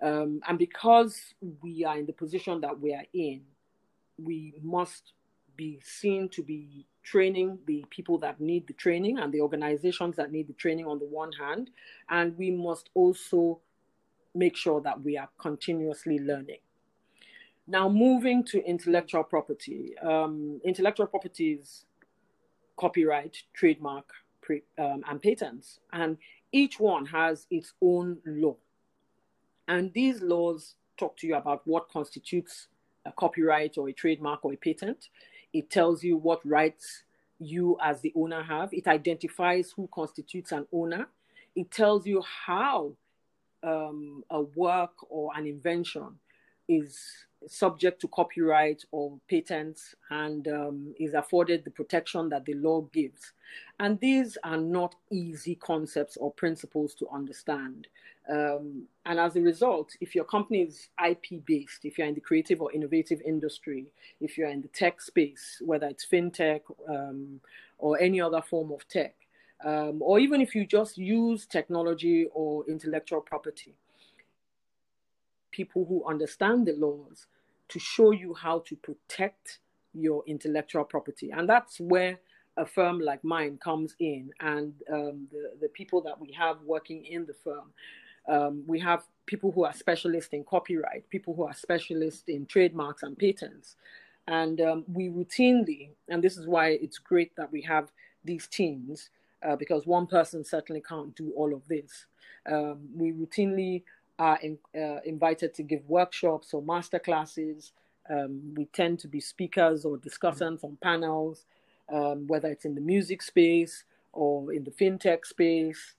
[0.00, 3.42] Um, and because we are in the position that we are in,
[4.16, 5.12] we must
[5.56, 10.30] be seen to be training the people that need the training and the organizations that
[10.30, 11.70] need the training on the one hand.
[12.08, 13.60] And we must also
[14.34, 16.58] make sure that we are continuously learning.
[17.66, 19.98] Now, moving to intellectual property.
[19.98, 21.84] Um, intellectual property is
[22.78, 25.80] copyright, trademark, pre, um, and patents.
[25.92, 26.16] And
[26.52, 28.56] each one has its own law.
[29.68, 32.68] And these laws talk to you about what constitutes
[33.04, 35.08] a copyright or a trademark or a patent.
[35.52, 37.04] It tells you what rights
[37.38, 38.72] you as the owner have.
[38.72, 41.06] It identifies who constitutes an owner.
[41.54, 42.94] It tells you how
[43.62, 46.18] um, a work or an invention
[46.68, 46.98] is
[47.46, 53.32] subject to copyright or patents and um, is afforded the protection that the law gives.
[53.78, 57.86] And these are not easy concepts or principles to understand.
[58.28, 62.20] Um, and as a result, if your company is IP based, if you're in the
[62.20, 63.86] creative or innovative industry,
[64.20, 67.40] if you're in the tech space, whether it's fintech um,
[67.78, 69.14] or any other form of tech,
[69.64, 73.74] um, or even if you just use technology or intellectual property,
[75.60, 77.26] people who understand the laws
[77.72, 79.58] to show you how to protect
[79.92, 81.28] your intellectual property.
[81.36, 82.14] And that's where
[82.56, 87.00] a firm like mine comes in, and um, the, the people that we have working
[87.14, 87.68] in the firm.
[88.34, 89.00] Um, we have
[89.32, 93.76] people who are specialists in copyright, people who are specialists in trademarks and patents.
[94.26, 97.86] And um, we routinely, and this is why it's great that we have
[98.24, 99.10] these teams,
[99.46, 102.06] uh, because one person certainly can't do all of this.
[102.54, 103.84] Um, we routinely
[104.18, 107.72] are in, uh, invited to give workshops or master classes.
[108.10, 111.44] Um, we tend to be speakers or discussants on panels,
[111.92, 115.94] um, whether it's in the music space or in the fintech space.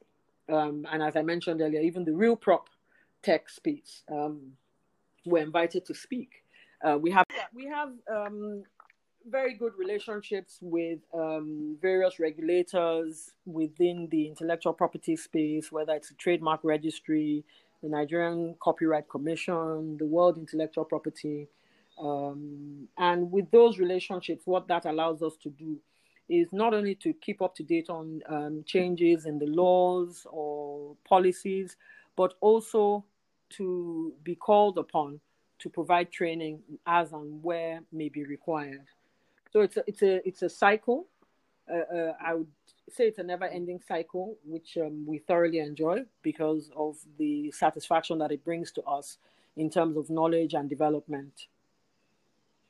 [0.51, 2.69] Um, and as I mentioned earlier, even the real prop
[3.21, 4.53] tech space, um,
[5.25, 6.43] we're invited to speak.
[6.83, 8.63] Uh, we have we have um,
[9.29, 16.15] very good relationships with um, various regulators within the intellectual property space, whether it's a
[16.15, 17.43] trademark registry,
[17.81, 21.47] the Nigerian Copyright Commission, the World Intellectual Property.
[21.99, 25.77] Um, and with those relationships, what that allows us to do
[26.29, 30.95] is not only to keep up to date on um, changes in the laws or
[31.07, 31.75] policies,
[32.15, 33.03] but also
[33.49, 35.19] to be called upon
[35.57, 38.85] to provide training as and where may be required.
[39.51, 41.07] So it's a, it's a, it's a cycle.
[41.71, 42.47] Uh, uh, I would
[42.95, 48.19] say it's a never ending cycle, which um, we thoroughly enjoy because of the satisfaction
[48.19, 49.17] that it brings to us
[49.57, 51.47] in terms of knowledge and development.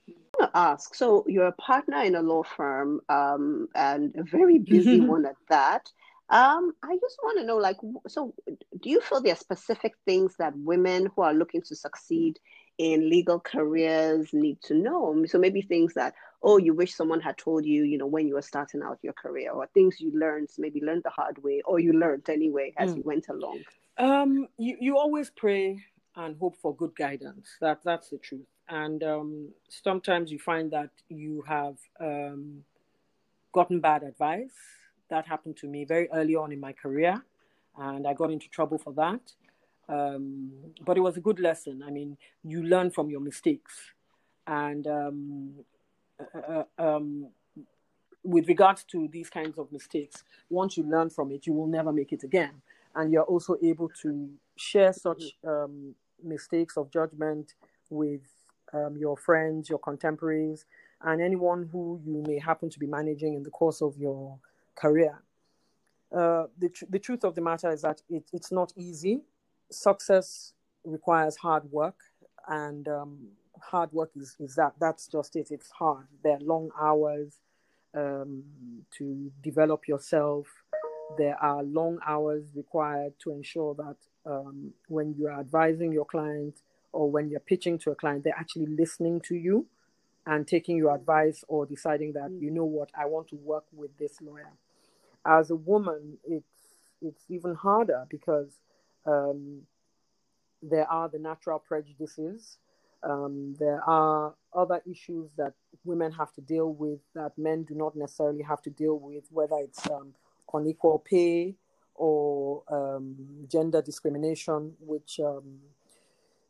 [0.08, 4.24] I want to ask so, you're a partner in a law firm um, and a
[4.24, 5.92] very busy one at that.
[6.30, 7.78] Um, I just want to know, like,
[8.08, 8.34] so
[8.80, 12.40] do you feel there are specific things that women who are looking to succeed
[12.78, 15.26] in legal careers need to know?
[15.26, 18.36] So maybe things that, oh, you wish someone had told you, you know, when you
[18.36, 21.80] were starting out your career, or things you learned, maybe learned the hard way, or
[21.80, 22.98] you learned anyway as mm.
[22.98, 23.60] you went along.
[23.98, 25.84] Um, you you always pray
[26.16, 27.50] and hope for good guidance.
[27.62, 28.48] That that's the truth.
[28.70, 32.64] And um, sometimes you find that you have um,
[33.52, 34.54] gotten bad advice
[35.10, 37.22] that happened to me very early on in my career,
[37.78, 39.22] and I got into trouble for that.
[39.90, 40.52] Um,
[40.86, 41.84] but it was a good lesson.
[41.86, 43.74] I mean, you learn from your mistakes,
[44.46, 45.54] and um,
[46.48, 47.30] uh, um,
[48.24, 51.92] with regards to these kinds of mistakes, once you learn from it, you will never
[51.92, 52.62] make it again,
[52.96, 57.54] and you're also able to share such um, mistakes of judgment
[57.90, 58.22] with
[58.74, 60.66] um, your friends, your contemporaries,
[61.02, 64.38] and anyone who you may happen to be managing in the course of your
[64.76, 65.22] career.
[66.16, 69.22] Uh, the, tr- the truth of the matter is that it, it's not easy.
[69.72, 70.54] Success
[70.84, 71.96] requires hard work,
[72.48, 73.18] and um,
[73.62, 74.74] hard work is, is that.
[74.80, 75.48] That's just it.
[75.52, 76.08] It's hard.
[76.24, 77.34] There are long hours
[77.96, 78.44] um,
[78.98, 80.48] to develop yourself.
[81.18, 86.62] There are long hours required to ensure that um, when you are advising your client
[86.92, 89.66] or when you're pitching to a client, they're actually listening to you
[90.26, 93.98] and taking your advice or deciding that, you know what, I want to work with
[93.98, 94.52] this lawyer
[95.26, 96.46] as a woman, it's
[97.02, 98.52] it's even harder because
[99.06, 99.62] um,
[100.62, 102.58] there are the natural prejudices.
[103.04, 105.54] Um, there are other issues that
[105.86, 109.58] women have to deal with that men do not necessarily have to deal with, whether
[109.60, 110.14] it's um,
[110.54, 111.56] unequal pay
[111.96, 113.16] or um,
[113.50, 115.60] gender discrimination, which um,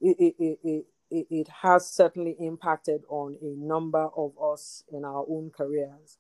[0.02, 5.26] it, it, it, it, it has certainly impacted on a number of us in our
[5.30, 6.18] own careers.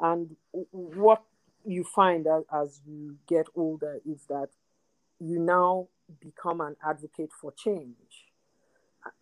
[0.00, 0.36] And
[0.70, 1.22] what
[1.64, 4.48] you find as you get older is that
[5.20, 5.88] you now
[6.20, 8.31] become an advocate for change.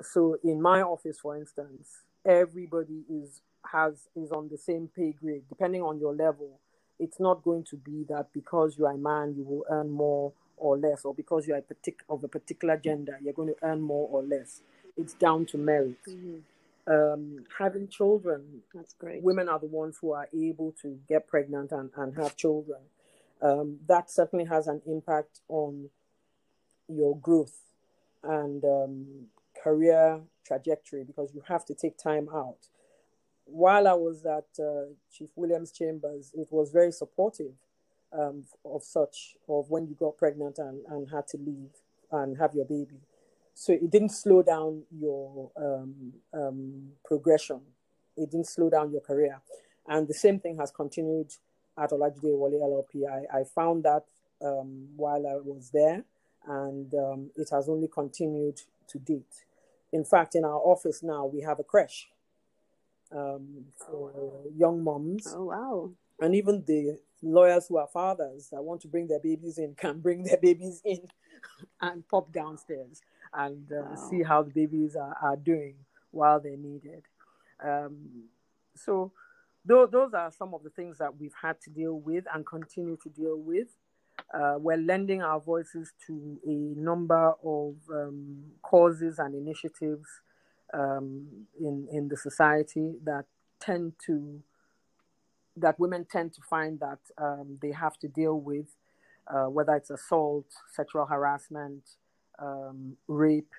[0.03, 5.43] So in my office, for instance, everybody is has is on the same pay grade.
[5.49, 6.59] Depending on your level,
[6.99, 10.33] it's not going to be that because you are a man you will earn more
[10.57, 13.57] or less, or because you are a partic- of a particular gender you're going to
[13.62, 14.61] earn more or less.
[14.97, 15.97] It's down to merit.
[16.09, 16.38] Mm-hmm
[16.90, 18.62] um, having children.
[18.75, 19.23] That's great.
[19.23, 22.81] Women are the ones who are able to get pregnant and, and have children.
[23.43, 25.88] Um, that certainly has an impact on
[26.88, 27.59] your growth
[28.23, 29.07] and um,
[29.62, 32.68] career trajectory because you have to take time out.
[33.44, 37.55] While I was at uh, Chief Williams Chambers, it was very supportive
[38.12, 41.70] um, of such, of when you got pregnant and, and had to leave
[42.12, 43.01] and have your baby
[43.61, 47.61] so it didn't slow down your um, um, progression.
[48.16, 49.38] It didn't slow down your career.
[49.87, 51.35] And the same thing has continued
[51.77, 53.07] at Olajide Oyewole LLP.
[53.07, 54.05] I, I found that
[54.43, 56.05] um, while I was there,
[56.47, 59.45] and um, it has only continued to date.
[59.93, 62.09] In fact, in our office now, we have a creche
[63.12, 64.12] um, for
[64.57, 65.34] young moms.
[65.36, 65.91] Oh, wow.
[66.20, 69.99] And even the lawyers who are fathers that want to bring their babies in can
[70.03, 71.01] bring their babies in
[71.80, 73.03] and pop downstairs
[73.34, 74.09] and uh, wow.
[74.11, 75.74] see how the babies are, are doing
[76.11, 77.05] while they're needed.
[77.62, 78.24] Um,
[78.74, 79.12] so,
[79.66, 82.97] th- those are some of the things that we've had to deal with and continue
[83.03, 83.68] to deal with.
[84.33, 90.07] Uh, we're lending our voices to a number of um, causes and initiatives
[90.72, 91.26] um,
[91.59, 93.24] in in the society that
[93.61, 94.41] tend to
[95.57, 98.76] that women tend to find that um, they have to deal with,
[99.26, 101.83] uh, whether it's assault, sexual harassment,
[102.39, 103.53] um, rape.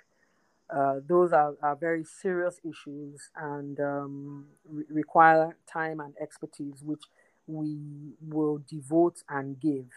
[0.74, 7.04] Uh, those are, are, very serious issues and um, re- require time and expertise, which
[7.46, 7.78] we
[8.26, 9.88] will devote and give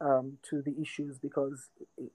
[0.00, 2.12] um, to the issues because it,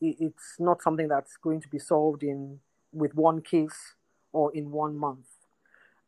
[0.00, 2.60] it, it's not something that's going to be solved in
[2.92, 3.94] with one case
[4.32, 5.26] or in one month.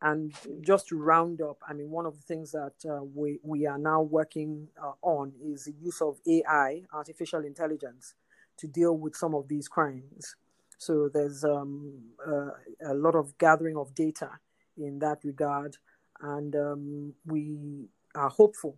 [0.01, 3.67] And just to round up, I mean, one of the things that uh, we, we
[3.67, 8.15] are now working uh, on is the use of AI, artificial intelligence,
[8.57, 10.35] to deal with some of these crimes.
[10.79, 11.93] So there's um,
[12.27, 12.49] uh,
[12.83, 14.31] a lot of gathering of data
[14.75, 15.77] in that regard.
[16.19, 17.85] And um, we
[18.15, 18.77] are hopeful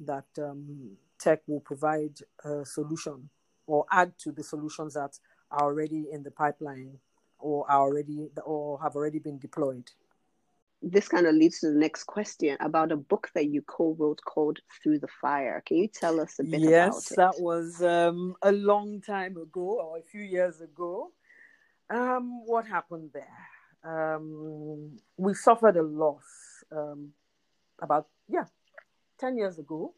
[0.00, 3.28] that um, tech will provide a solution
[3.66, 5.18] or add to the solutions that
[5.50, 6.98] are already in the pipeline
[7.38, 9.90] or are already or have already been deployed.
[10.82, 14.60] This kind of leads to the next question about a book that you co-wrote called
[14.82, 15.62] Through the Fire.
[15.66, 16.94] Can you tell us a bit yes, about it?
[16.94, 21.12] Yes, that was um, a long time ago or a few years ago.
[21.90, 23.46] Um, what happened there?
[23.84, 26.24] Um, we suffered a loss
[26.72, 27.12] um,
[27.82, 28.44] about yeah,
[29.18, 29.92] ten years ago,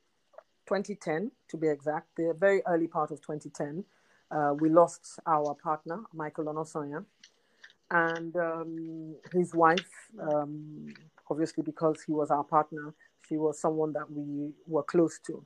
[0.67, 3.85] 2010 to be exact, the very early part of 2010.
[4.31, 7.05] Uh, we lost our partner, Michael Onosonya,
[7.91, 10.87] and um, his wife, um,
[11.31, 12.95] obviously because he was our partner,
[13.29, 15.45] she was someone that we were close to.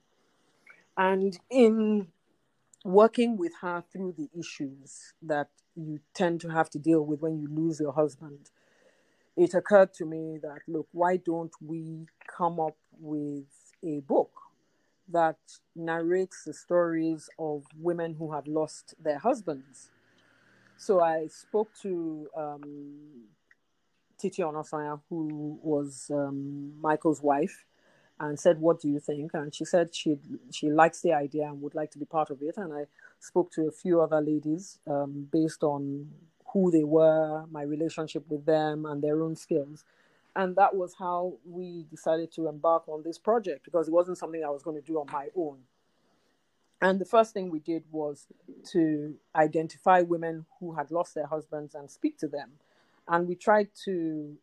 [0.96, 2.08] And in
[2.84, 7.38] working with her through the issues that you tend to have to deal with when
[7.38, 8.50] you lose your husband,
[9.36, 12.06] it occurred to me that, look, why don't we
[12.36, 13.44] come up with
[13.84, 14.30] a book
[15.09, 15.36] that
[15.74, 19.90] narrates the stories of women who have lost their husbands?
[20.76, 23.24] So I spoke to um,
[24.18, 27.64] Titi Onosanya, who was um, Michael's wife,
[28.20, 30.18] and said, "What do you think?" And she said she
[30.50, 32.57] she likes the idea and would like to be part of it.
[32.57, 32.86] And I
[33.20, 36.11] spoke to a few other ladies um, based on
[36.52, 39.84] who they were, my relationship with them, and their own skills.
[40.37, 44.45] And that was how we decided to embark on this project because it wasn't something
[44.45, 45.61] I was going to do on my own.
[46.82, 48.26] And the first thing we did was
[48.72, 52.51] to identify women who had lost their husbands and speak to them.
[53.09, 54.37] And we tried to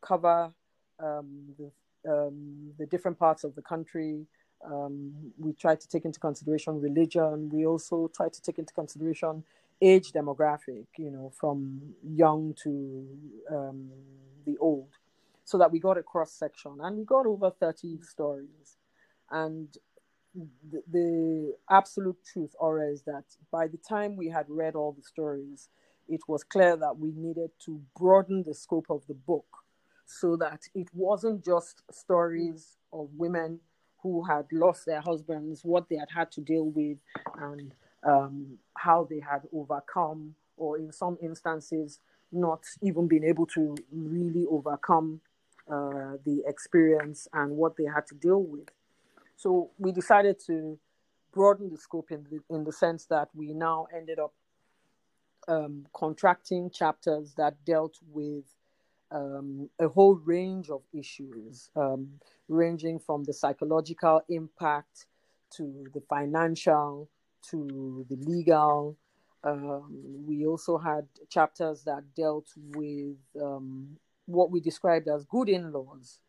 [0.00, 0.52] cover
[0.98, 1.70] um, the,
[2.10, 4.26] um, the, different parts of the country.
[4.64, 7.50] Um, we tried to take into consideration religion.
[7.50, 9.44] We also tried to take into consideration
[9.80, 13.06] age demographic, you know, from young to
[13.50, 13.90] um,
[14.44, 14.88] the old,
[15.46, 16.76] so that we got a cross section.
[16.82, 18.76] And we got over 30 stories.
[19.30, 19.68] And
[20.34, 25.02] the, the absolute truth, Ora, is that by the time we had read all the
[25.02, 25.68] stories,
[26.08, 29.46] it was clear that we needed to broaden the scope of the book
[30.04, 33.60] so that it wasn't just stories of women
[34.02, 36.98] who had lost their husbands, what they had had to deal with,
[37.38, 37.72] and
[38.04, 42.00] um, how they had overcome, or in some instances,
[42.32, 45.20] not even been able to really overcome
[45.70, 48.68] uh, the experience and what they had to deal with.
[49.36, 50.78] So we decided to
[51.32, 54.32] broaden the scope in the, in the sense that we now ended up
[55.48, 58.44] um, contracting chapters that dealt with
[59.10, 62.08] um, a whole range of issues, um,
[62.48, 65.06] ranging from the psychological impact
[65.56, 67.08] to the financial
[67.50, 68.96] to the legal.
[69.44, 73.96] Um, we also had chapters that dealt with um,
[74.26, 76.20] what we described as good in laws,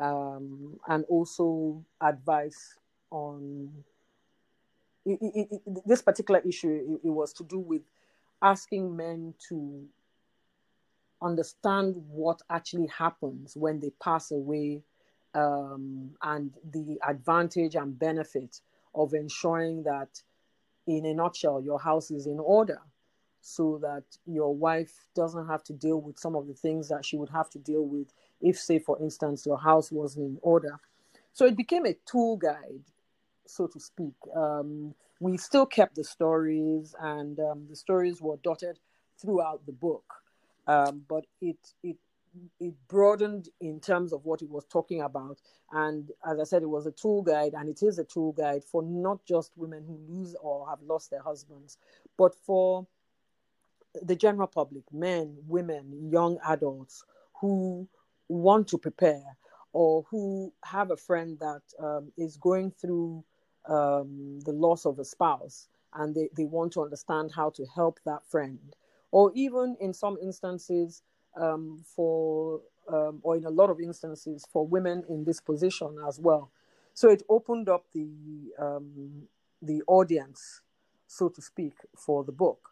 [0.00, 2.74] um, and also advice
[3.10, 3.70] on
[5.04, 6.98] it, it, it, this particular issue.
[7.02, 7.82] It, was to do with
[8.42, 9.84] asking men to
[11.22, 14.82] understand what actually happens when they pass away
[15.34, 18.60] um, and the advantage and benefit
[18.94, 20.08] of ensuring that,
[20.86, 22.80] in a nutshell, your house is in order
[23.46, 27.16] so that your wife doesn't have to deal with some of the things that she
[27.16, 30.80] would have to deal with if, say, for instance, your house wasn't in order.
[31.32, 32.82] So it became a tool guide,
[33.46, 34.14] so to speak.
[34.34, 38.80] Um, we still kept the stories, and um, the stories were dotted
[39.22, 40.04] throughout the book,
[40.66, 41.98] um, but it it
[42.58, 45.38] it broadened in terms of what it was talking about.
[45.70, 48.64] And as I said, it was a tool guide, and it is a tool guide
[48.64, 51.78] for not just women who lose or have lost their husbands,
[52.18, 52.86] but for
[54.02, 57.04] the general public, men, women, young adults
[57.40, 57.88] who
[58.28, 59.36] want to prepare
[59.72, 63.22] or who have a friend that um, is going through
[63.68, 67.98] um, the loss of a spouse and they, they want to understand how to help
[68.04, 68.76] that friend
[69.10, 71.02] or even in some instances
[71.40, 76.18] um, for, um, or in a lot of instances for women in this position as
[76.18, 76.50] well.
[76.94, 78.08] So it opened up the
[78.58, 79.28] um,
[79.62, 80.62] the audience,
[81.06, 82.70] so to speak, for the book.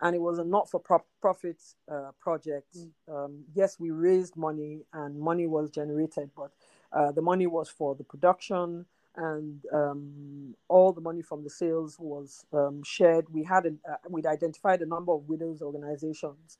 [0.00, 0.80] And it was a not for
[1.20, 2.76] profit uh, project.
[2.76, 2.90] Mm.
[3.24, 6.50] Um, yes, we raised money and money was generated, but
[6.92, 8.86] uh, the money was for the production,
[9.16, 13.26] and um, all the money from the sales was um, shared.
[13.32, 16.58] We had a, uh, we'd identified a number of widows organizations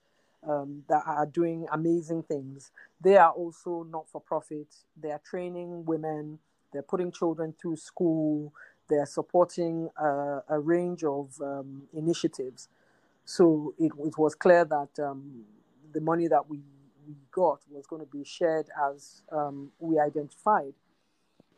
[0.49, 2.71] um, that are doing amazing things.
[3.01, 4.69] They are also not for profit.
[5.01, 6.39] They are training women.
[6.73, 8.53] They're putting children through school.
[8.89, 12.69] They're supporting uh, a range of um, initiatives.
[13.25, 15.45] So it, it was clear that um,
[15.93, 16.61] the money that we,
[17.07, 20.75] we got was going to be shared as um, we identified.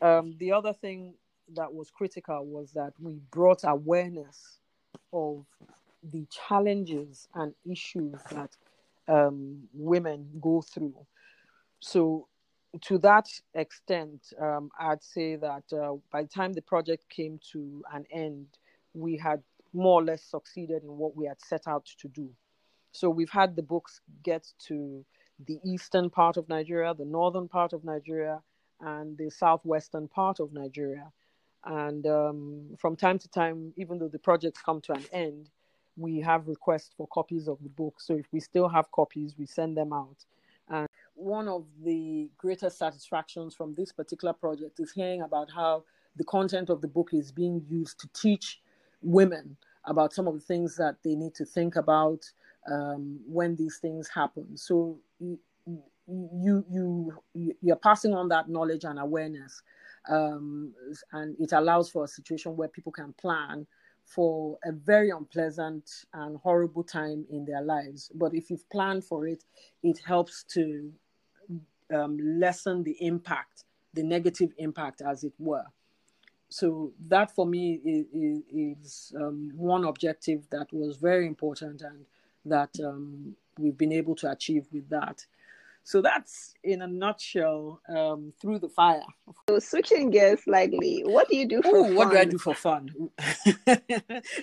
[0.01, 1.15] Um, the other thing
[1.55, 4.59] that was critical was that we brought awareness
[5.13, 5.45] of
[6.13, 8.51] the challenges and issues that
[9.09, 10.95] um, women go through.
[11.81, 12.29] So,
[12.83, 17.83] to that extent, um, I'd say that uh, by the time the project came to
[17.93, 18.47] an end,
[18.93, 19.43] we had
[19.73, 22.29] more or less succeeded in what we had set out to do.
[22.93, 25.05] So, we've had the books get to
[25.47, 28.41] the eastern part of Nigeria, the northern part of Nigeria,
[28.81, 31.13] and the southwestern part of Nigeria.
[31.65, 35.51] And um, from time to time, even though the projects come to an end,
[35.97, 38.01] we have requests for copies of the book.
[38.01, 40.25] So if we still have copies, we send them out.
[40.69, 45.85] And one of the greatest satisfactions from this particular project is hearing about how
[46.17, 48.61] the content of the book is being used to teach
[49.07, 52.31] women about some of the things that they need to think about
[52.71, 54.57] um, when these things happen.
[54.57, 59.63] So you you you're passing on that knowledge and awareness
[60.09, 60.73] um,
[61.13, 63.67] and it allows for a situation where people can plan
[64.05, 69.27] for a very unpleasant and horrible time in their lives but if you've planned for
[69.27, 69.43] it
[69.83, 70.93] it helps to
[71.93, 75.65] um, lessen the impact the negative impact as it were
[76.57, 82.07] so that for me is, is um, one objective that was very important and
[82.47, 85.27] that um, we've been able to achieve with that
[85.87, 89.05] so that's in a nutshell um, through the fire.
[89.49, 91.95] So switching gears slightly, what do you do for Ooh, fun?
[91.95, 92.91] What do I do for fun?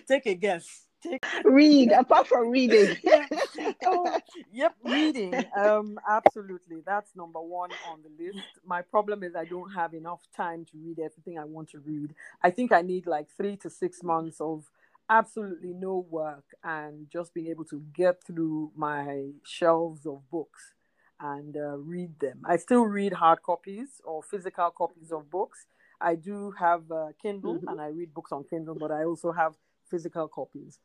[0.07, 0.85] Take a guess.
[1.03, 1.23] Take...
[1.43, 2.95] Read, apart from reading.
[3.85, 4.19] oh,
[4.51, 5.33] yep, reading.
[5.57, 6.81] Um, absolutely.
[6.85, 8.47] That's number one on the list.
[8.65, 12.13] My problem is I don't have enough time to read everything I want to read.
[12.41, 14.69] I think I need like three to six months of
[15.09, 20.73] absolutely no work and just being able to get through my shelves of books
[21.19, 22.41] and uh, read them.
[22.45, 25.65] I still read hard copies or physical copies of books.
[26.01, 27.67] I do have uh, Kindle mm-hmm.
[27.67, 29.53] and I read books on Kindle, but I also have
[29.89, 30.79] physical copies.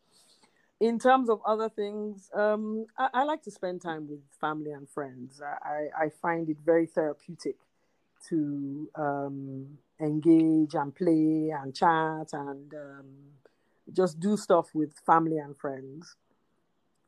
[0.80, 4.88] In terms of other things, um, I, I, like to spend time with family and
[4.88, 5.42] friends.
[5.42, 7.56] I, I find it very therapeutic
[8.28, 9.66] to um,
[10.00, 13.06] engage and play and chat and um,
[13.92, 16.14] just do stuff with family and friends.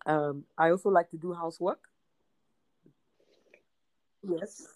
[0.06, 1.80] Um, I also like to do housework.
[4.28, 4.66] Yes.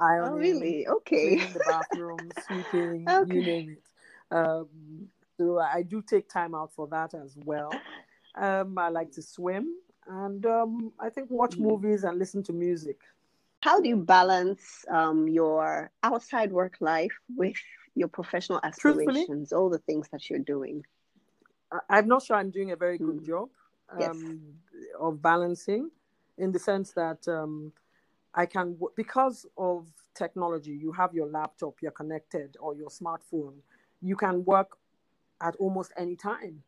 [0.00, 0.88] Ironing, oh, really?
[0.88, 1.36] Okay.
[1.36, 3.34] The bathroom, sweeping, okay.
[3.34, 3.82] you name it.
[5.38, 7.70] So I do take time out for that as well.
[8.34, 9.74] Um, I like to swim
[10.08, 11.60] and um, I think watch mm.
[11.60, 12.98] movies and listen to music.
[13.62, 17.56] How do you balance um, your outside work life with
[17.94, 20.84] your professional aspirations, all the things that you're doing?
[21.90, 23.26] I'm not sure I'm doing a very good mm.
[23.26, 23.48] job
[23.98, 24.10] yes.
[24.10, 24.40] Um,
[24.98, 25.90] of balancing
[26.38, 27.72] in the sense that um,
[28.34, 33.54] I can, because of technology, you have your laptop, you're connected, or your smartphone,
[34.00, 34.76] you can work
[35.40, 36.62] at almost any time.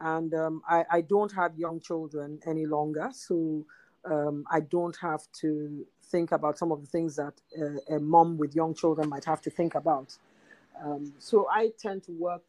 [0.00, 3.64] And um, I, I, don't have young children any longer, so
[4.04, 7.34] um, I don't have to think about some of the things that
[7.90, 10.16] a, a mom with young children might have to think about.
[10.82, 12.44] Um, so I tend to work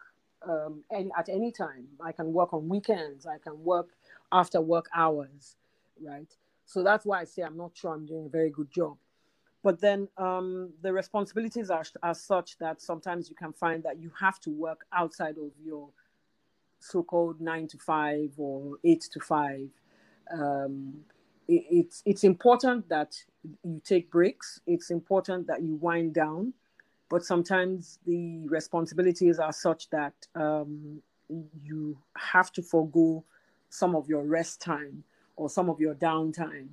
[0.47, 1.87] um, any, at any time.
[1.99, 3.89] I can work on weekends, I can work
[4.31, 5.55] after work hours,
[6.01, 6.31] right?
[6.65, 8.97] So that's why I say I'm not sure I'm doing a very good job.
[9.61, 14.11] But then um, the responsibilities are, are such that sometimes you can find that you
[14.19, 15.89] have to work outside of your
[16.79, 19.69] so-called nine to five or eight to five.
[20.31, 21.01] Um,
[21.47, 23.15] it, it's it's important that
[23.63, 24.61] you take breaks.
[24.65, 26.53] It's important that you wind down,
[27.09, 31.01] but sometimes the responsibilities are such that um,
[31.63, 33.23] you have to forego
[33.69, 35.03] some of your rest time
[35.35, 36.67] or some of your downtime,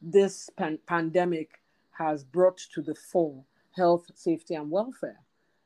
[0.00, 1.61] this pan- pandemic
[1.92, 5.20] has brought to the fore health, safety, and welfare.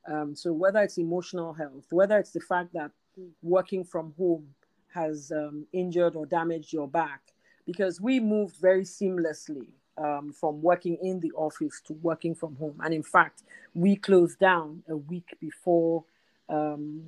[0.09, 2.91] Um, so, whether it's emotional health, whether it's the fact that
[3.43, 4.47] working from home
[4.95, 7.21] has um, injured or damaged your back
[7.67, 9.67] because we moved very seamlessly
[9.99, 12.81] um, from working in the office to working from home.
[12.83, 13.43] And in fact,
[13.75, 16.05] we closed down a week before
[16.49, 17.03] um,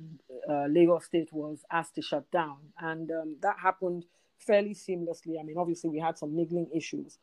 [0.49, 2.57] uh, Lagos State was asked to shut down.
[2.79, 4.05] And um, that happened
[4.37, 5.39] fairly seamlessly.
[5.39, 7.17] I mean, obviously, we had some niggling issues.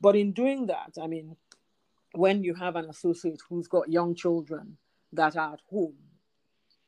[0.00, 1.36] But in doing that, I mean,
[2.12, 4.76] when you have an associate who's got young children
[5.12, 5.94] that are at home,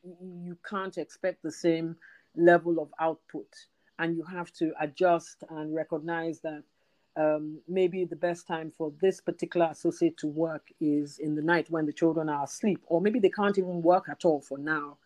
[0.03, 1.97] you can't expect the same
[2.37, 3.49] level of output.
[3.99, 6.63] And you have to adjust and recognize that
[7.17, 11.71] um, maybe the best time for this particular associate to work is in the night
[11.71, 14.97] when the children are asleep, or maybe they can't even work at all for now.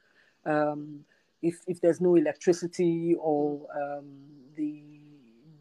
[0.44, 1.00] Um,
[1.42, 4.07] if, if there's no electricity or um,
[4.55, 4.82] the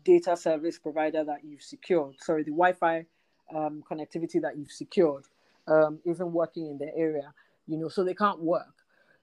[0.03, 3.05] data service provider that you've secured, sorry, the Wi Fi
[3.53, 5.25] um, connectivity that you've secured
[5.67, 7.33] um, isn't working in the area,
[7.67, 8.73] you know, so they can't work.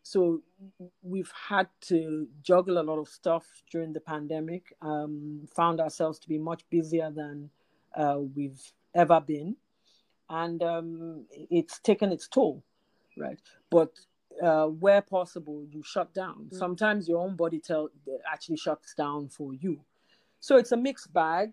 [0.02, 0.40] So
[1.02, 4.74] we've had to juggle a lot of stuff during the pandemic.
[4.80, 7.50] Um, found ourselves to be much busier than
[7.94, 8.62] uh, we've
[8.94, 9.56] ever been,
[10.28, 12.62] and um, it's taken its toll,
[13.18, 13.38] right?
[13.70, 13.92] But
[14.42, 16.46] uh, where possible, you shut down.
[16.46, 16.56] Mm-hmm.
[16.56, 17.90] Sometimes your own body tell
[18.32, 19.80] actually shuts down for you.
[20.40, 21.52] So it's a mixed bag.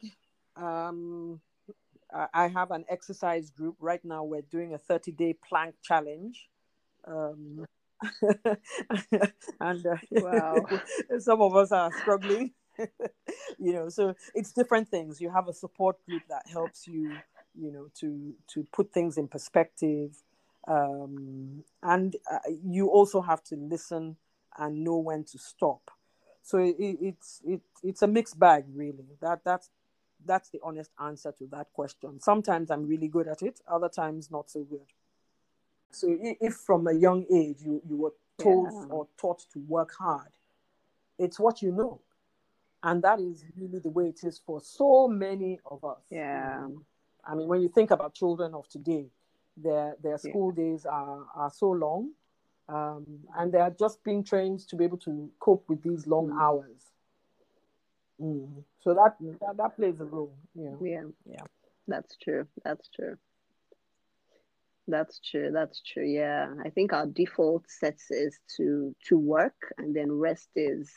[0.56, 1.42] Um,
[2.34, 4.24] I have an exercise group right now.
[4.24, 6.48] We're doing a 30 day plank challenge.
[7.06, 7.66] Um,
[9.60, 10.66] and uh, wow,
[11.20, 12.52] some of us are struggling.
[13.58, 15.20] you know, so it's different things.
[15.20, 17.18] You have a support group that helps you,
[17.60, 20.16] you know, to to put things in perspective,
[20.68, 24.16] um, and uh, you also have to listen
[24.58, 25.92] and know when to stop.
[26.48, 29.04] So it, it's it, it's a mixed bag, really.
[29.20, 29.70] That that's
[30.26, 32.22] that's the honest answer to that question.
[32.22, 34.88] Sometimes I'm really good at it, other times not so good.
[35.92, 38.86] So if from a young age you, you were told yeah.
[38.90, 40.32] or taught to work hard,
[41.20, 42.00] it's what you know.
[42.82, 46.00] And that is really the way it is for so many of us.
[46.10, 46.66] Yeah.
[47.26, 49.08] I mean, when you think about children of today,
[49.58, 50.64] their their school yeah.
[50.64, 52.12] days are, are so long.
[52.70, 53.06] Um,
[53.38, 56.42] and they are just being trained to be able to cope with these long mm.
[56.42, 56.82] hours.
[58.22, 58.64] Mm.
[58.82, 60.34] So that, that that plays a role.
[60.54, 60.72] Yeah.
[60.82, 61.04] Yeah.
[61.26, 61.44] Yeah.
[61.88, 62.48] That's true.
[62.66, 63.18] That's true.
[64.88, 65.52] That's true.
[65.54, 66.06] That's true.
[66.06, 66.54] Yeah.
[66.66, 70.92] I think our default sets is to to work and then rest is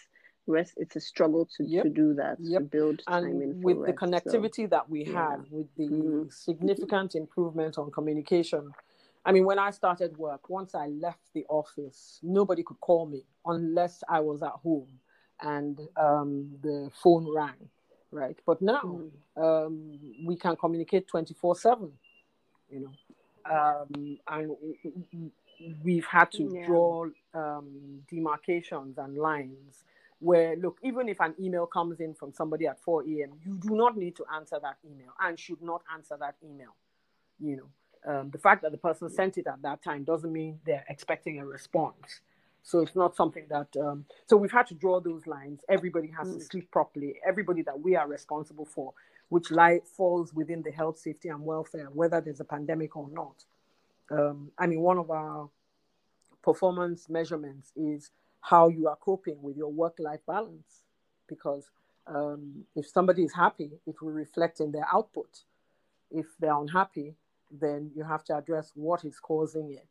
[0.46, 1.84] rest it's a struggle to, yep.
[1.84, 2.62] to do that yep.
[2.62, 5.12] to build time and in with rest, the connectivity so, that we yeah.
[5.12, 6.28] have with the mm-hmm.
[6.28, 8.70] significant improvement on communication
[9.24, 13.24] i mean when i started work once i left the office nobody could call me
[13.46, 14.88] unless i was at home
[15.42, 17.68] and um, the phone rang
[18.10, 19.42] right but now mm-hmm.
[19.42, 21.90] um, we can communicate 24 7
[22.70, 22.92] you know
[23.50, 24.50] um, and
[25.82, 26.66] we've had to yeah.
[26.66, 29.84] draw um, demarcations and lines
[30.18, 33.74] where look even if an email comes in from somebody at 4 a.m you do
[33.76, 36.74] not need to answer that email and should not answer that email
[37.38, 37.68] you know
[38.06, 41.38] um, the fact that the person sent it at that time doesn't mean they're expecting
[41.38, 42.20] a response
[42.62, 46.28] so it's not something that um, so we've had to draw those lines everybody has
[46.28, 46.34] mm.
[46.34, 48.92] to sleep properly everybody that we are responsible for
[49.30, 53.44] which lie, falls within the health, safety, and welfare, whether there's a pandemic or not.
[54.10, 55.48] Um, I mean, one of our
[56.42, 60.82] performance measurements is how you are coping with your work life balance.
[61.28, 61.70] Because
[62.08, 65.44] um, if somebody is happy, it will reflect in their output.
[66.10, 67.14] If they're unhappy,
[67.50, 69.88] then you have to address what is causing it.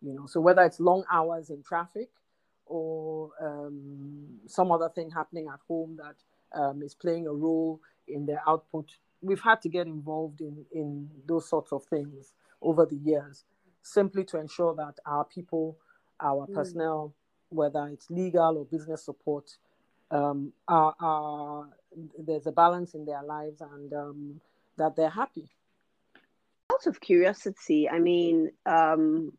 [0.00, 2.08] You know, so whether it's long hours in traffic
[2.66, 6.16] or um, some other thing happening at home that
[6.58, 8.90] um, is playing a role in their output.
[9.20, 13.44] We've had to get involved in, in those sorts of things over the years,
[13.82, 15.76] simply to ensure that our people,
[16.20, 16.54] our mm.
[16.54, 17.12] personnel,
[17.48, 19.56] whether it's legal or business support,
[20.10, 21.68] um, are, are,
[22.18, 24.40] there's a balance in their lives and um,
[24.76, 25.48] that they're happy.
[26.78, 29.32] Out of curiosity, I mean, um,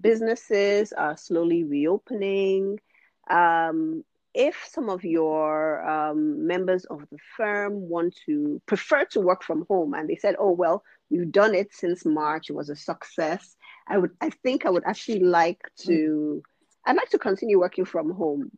[0.00, 2.80] businesses are slowly reopening.
[3.28, 4.02] Um,
[4.36, 9.64] if some of your um, members of the firm want to prefer to work from
[9.68, 13.56] home and they said oh well we've done it since march it was a success
[13.88, 16.42] i would i think i would actually like to
[16.84, 18.50] i'd like to continue working from home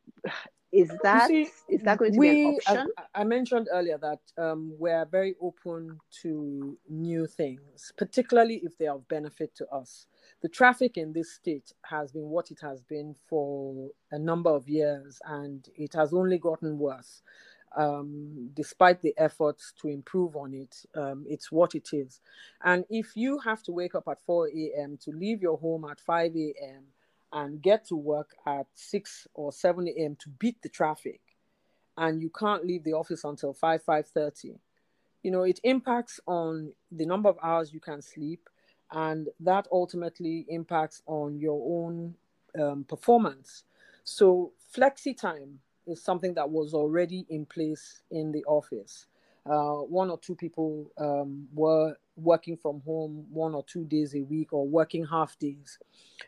[0.72, 3.98] is that see, is that going to we, be an option I, I mentioned earlier
[3.98, 9.66] that um, we're very open to new things particularly if they are of benefit to
[9.68, 10.06] us
[10.40, 14.68] the traffic in this state has been what it has been for a number of
[14.68, 17.22] years, and it has only gotten worse.
[17.76, 22.20] Um, despite the efforts to improve on it, um, it's what it is.
[22.64, 24.96] And if you have to wake up at 4 a.m.
[25.02, 26.84] to leave your home at 5 a.m.
[27.32, 30.16] and get to work at 6 or 7 a.m.
[30.20, 31.20] to beat the traffic,
[31.96, 34.58] and you can't leave the office until 5 5.30
[35.24, 38.48] you know it impacts on the number of hours you can sleep
[38.92, 42.14] and that ultimately impacts on your own
[42.58, 43.64] um, performance.
[44.04, 49.06] So flexi time is something that was already in place in the office.
[49.46, 54.22] Uh, one or two people um, were working from home one or two days a
[54.22, 55.78] week or working half days.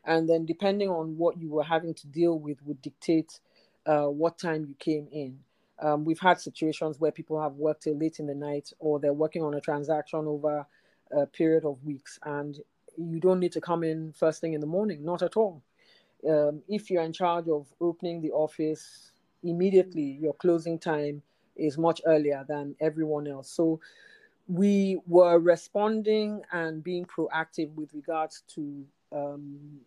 [0.05, 3.41] And then depending on what you were having to deal with would dictate
[3.86, 5.38] uh, what time you came in.
[5.80, 9.12] Um, we've had situations where people have worked till late in the night or they're
[9.12, 10.66] working on a transaction over
[11.11, 12.59] a period of weeks and
[12.97, 15.62] you don't need to come in first thing in the morning not at all.
[16.28, 19.12] Um, if you're in charge of opening the office
[19.43, 21.22] immediately your closing time
[21.57, 23.51] is much earlier than everyone else.
[23.51, 23.80] So
[24.51, 29.78] we were responding and being proactive with regards to um,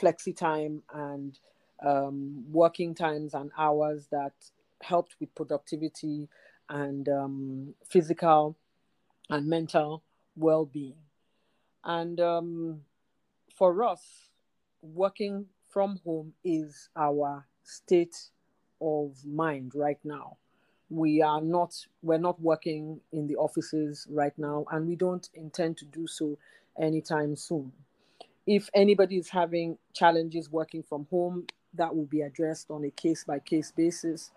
[0.00, 1.38] flexi time and
[1.84, 4.32] um, working times and hours that
[4.80, 6.26] helped with productivity
[6.70, 8.56] and um, physical
[9.28, 10.02] and mental
[10.36, 10.96] well-being.
[11.84, 12.80] And um,
[13.54, 14.02] for us
[14.80, 18.16] working from home is our state
[18.80, 20.38] of mind right now
[20.90, 25.76] we are not we're not working in the offices right now and we don't intend
[25.76, 26.36] to do so
[26.80, 27.72] anytime soon
[28.46, 33.24] if anybody is having challenges working from home that will be addressed on a case
[33.24, 34.30] by case basis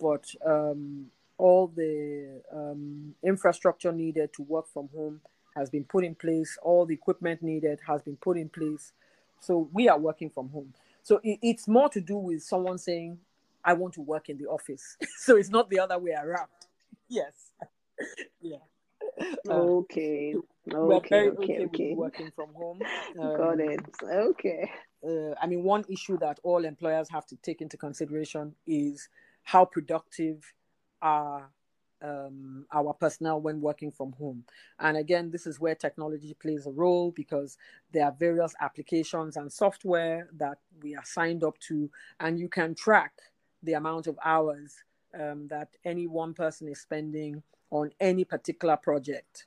[0.00, 1.06] but um,
[1.38, 5.20] all the um, infrastructure needed to work from home
[5.56, 6.58] has been put in place.
[6.62, 8.92] All the equipment needed has been put in place.
[9.40, 10.72] So we are working from home.
[11.02, 13.18] So it, it's more to do with someone saying,
[13.64, 14.96] I want to work in the office.
[15.18, 16.48] so it's not the other way around.
[17.08, 17.52] Yes.
[18.40, 18.56] yeah.
[19.48, 20.34] Okay.
[20.72, 21.28] Uh, okay.
[21.28, 21.28] Okay.
[21.30, 21.94] okay, Okay.
[21.94, 22.80] working from home.
[23.14, 23.80] Got Um, it.
[24.02, 24.70] Okay.
[25.06, 29.08] uh, I mean, one issue that all employers have to take into consideration is
[29.42, 30.52] how productive
[31.02, 31.50] are
[32.02, 34.44] um, our personnel when working from home.
[34.78, 37.56] And again, this is where technology plays a role because
[37.92, 41.90] there are various applications and software that we are signed up to,
[42.20, 43.12] and you can track
[43.64, 44.76] the amount of hours
[45.18, 49.46] um, that any one person is spending on any particular project.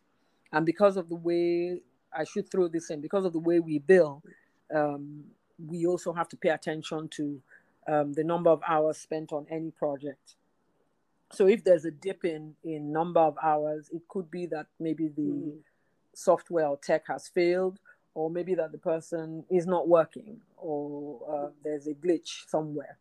[0.51, 1.81] And because of the way,
[2.13, 4.23] I should throw this in, because of the way we bill,
[4.73, 5.23] um,
[5.65, 7.41] we also have to pay attention to
[7.87, 10.35] um, the number of hours spent on any project.
[11.31, 15.09] So if there's a dip in in number of hours, it could be that maybe
[15.09, 15.63] the Mm.
[16.13, 17.79] software or tech has failed,
[18.13, 22.97] or maybe that the person is not working, or uh, there's a glitch somewhere.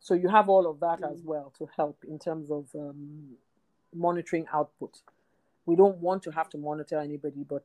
[0.00, 3.36] So you have all of that as well to help in terms of um,
[3.94, 5.00] monitoring output.
[5.66, 7.64] We don't want to have to monitor anybody, but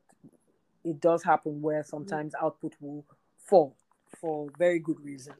[0.84, 3.04] it does happen where sometimes output will
[3.38, 3.76] fall
[4.20, 5.34] for very good reason.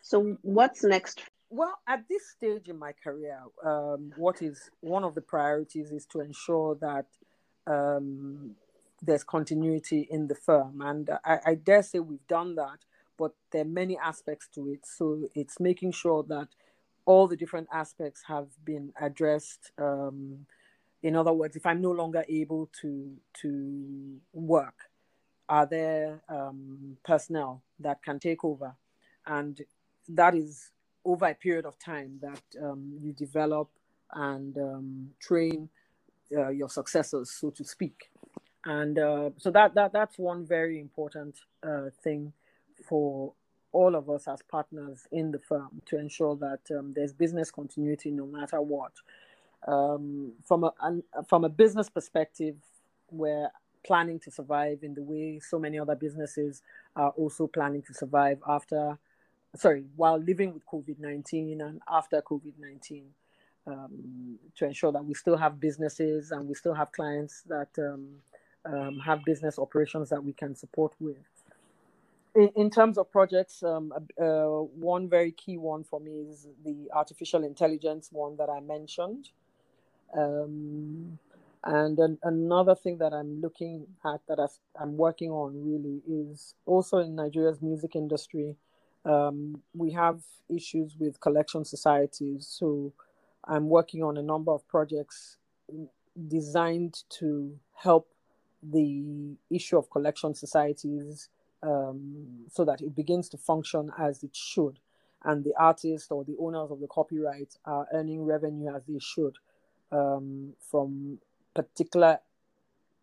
[0.00, 1.22] So what's next?
[1.50, 6.04] Well, at this stage in my career, um, what is one of the priorities is
[6.06, 7.06] to ensure that
[7.66, 8.56] um,
[9.00, 12.78] there's continuity in the firm, and I, I dare say we've done that.
[13.18, 16.48] But there are many aspects to it, so it's making sure that
[17.06, 19.70] all the different aspects have been addressed.
[19.78, 20.46] Um,
[21.02, 23.12] in other words, if I'm no longer able to
[23.42, 24.74] to work,
[25.48, 28.74] are there um, personnel that can take over,
[29.26, 29.60] and
[30.08, 30.70] that is
[31.04, 33.68] over a period of time that um, you develop
[34.14, 35.68] and um, train
[36.36, 38.10] uh, your successors, so to speak.
[38.64, 42.32] And uh, so that, that that's one very important uh, thing
[42.88, 43.32] for
[43.72, 48.10] all of us as partners in the firm to ensure that um, there's business continuity
[48.10, 48.92] no matter what.
[49.66, 52.56] Um, from a an, from a business perspective,
[53.10, 53.48] we're
[53.84, 56.62] planning to survive in the way so many other businesses
[56.96, 58.98] are also planning to survive after
[59.56, 63.04] sorry, while living with COVID 19 and after COVID 19
[63.66, 68.08] um, to ensure that we still have businesses and we still have clients that um,
[68.64, 71.16] um, have business operations that we can support with.
[72.34, 76.88] In, in terms of projects, um, uh, one very key one for me is the
[76.92, 79.30] artificial intelligence one that I mentioned.
[80.16, 81.18] Um,
[81.64, 84.46] and an, another thing that I'm looking at that I,
[84.82, 88.56] I'm working on really is also in Nigeria's music industry
[89.04, 92.46] um, we have issues with collection societies.
[92.48, 92.92] So
[93.46, 95.36] I'm working on a number of projects
[96.28, 98.08] designed to help
[98.62, 101.28] the issue of collection societies
[101.64, 104.78] um, so that it begins to function as it should.
[105.24, 109.36] And the artists or the owners of the copyright are earning revenue as they should
[109.90, 111.18] um, from
[111.54, 112.18] particular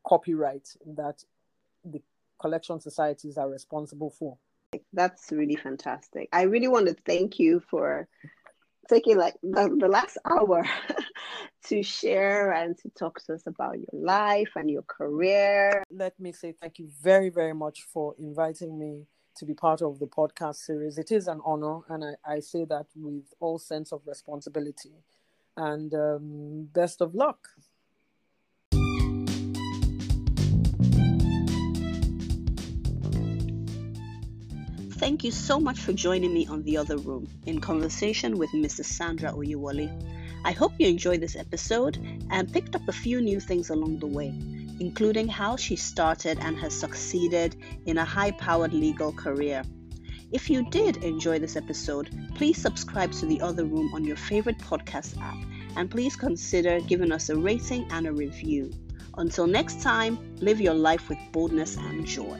[0.05, 1.23] copyright that
[1.83, 2.01] the
[2.39, 4.37] collection societies are responsible for.
[4.93, 6.29] That's really fantastic.
[6.31, 8.07] I really want to thank you for
[8.89, 10.65] taking like the, the last hour
[11.65, 15.83] to share and to talk to us about your life and your career.
[15.91, 19.05] Let me say thank you very, very much for inviting me
[19.37, 20.97] to be part of the podcast series.
[20.97, 24.91] It is an honor, and I, I say that with all sense of responsibility.
[25.57, 27.47] And um, best of luck.
[35.01, 38.85] Thank you so much for joining me on The Other Room in conversation with Mrs.
[38.85, 39.89] Sandra Oyewole.
[40.43, 41.99] I hope you enjoyed this episode
[42.31, 44.33] and picked up a few new things along the way,
[44.79, 49.63] including how she started and has succeeded in a high powered legal career.
[50.31, 54.57] If you did enjoy this episode, please subscribe to The Other Room on your favorite
[54.57, 55.37] podcast app
[55.75, 58.71] and please consider giving us a rating and a review.
[59.17, 62.39] Until next time, live your life with boldness and joy.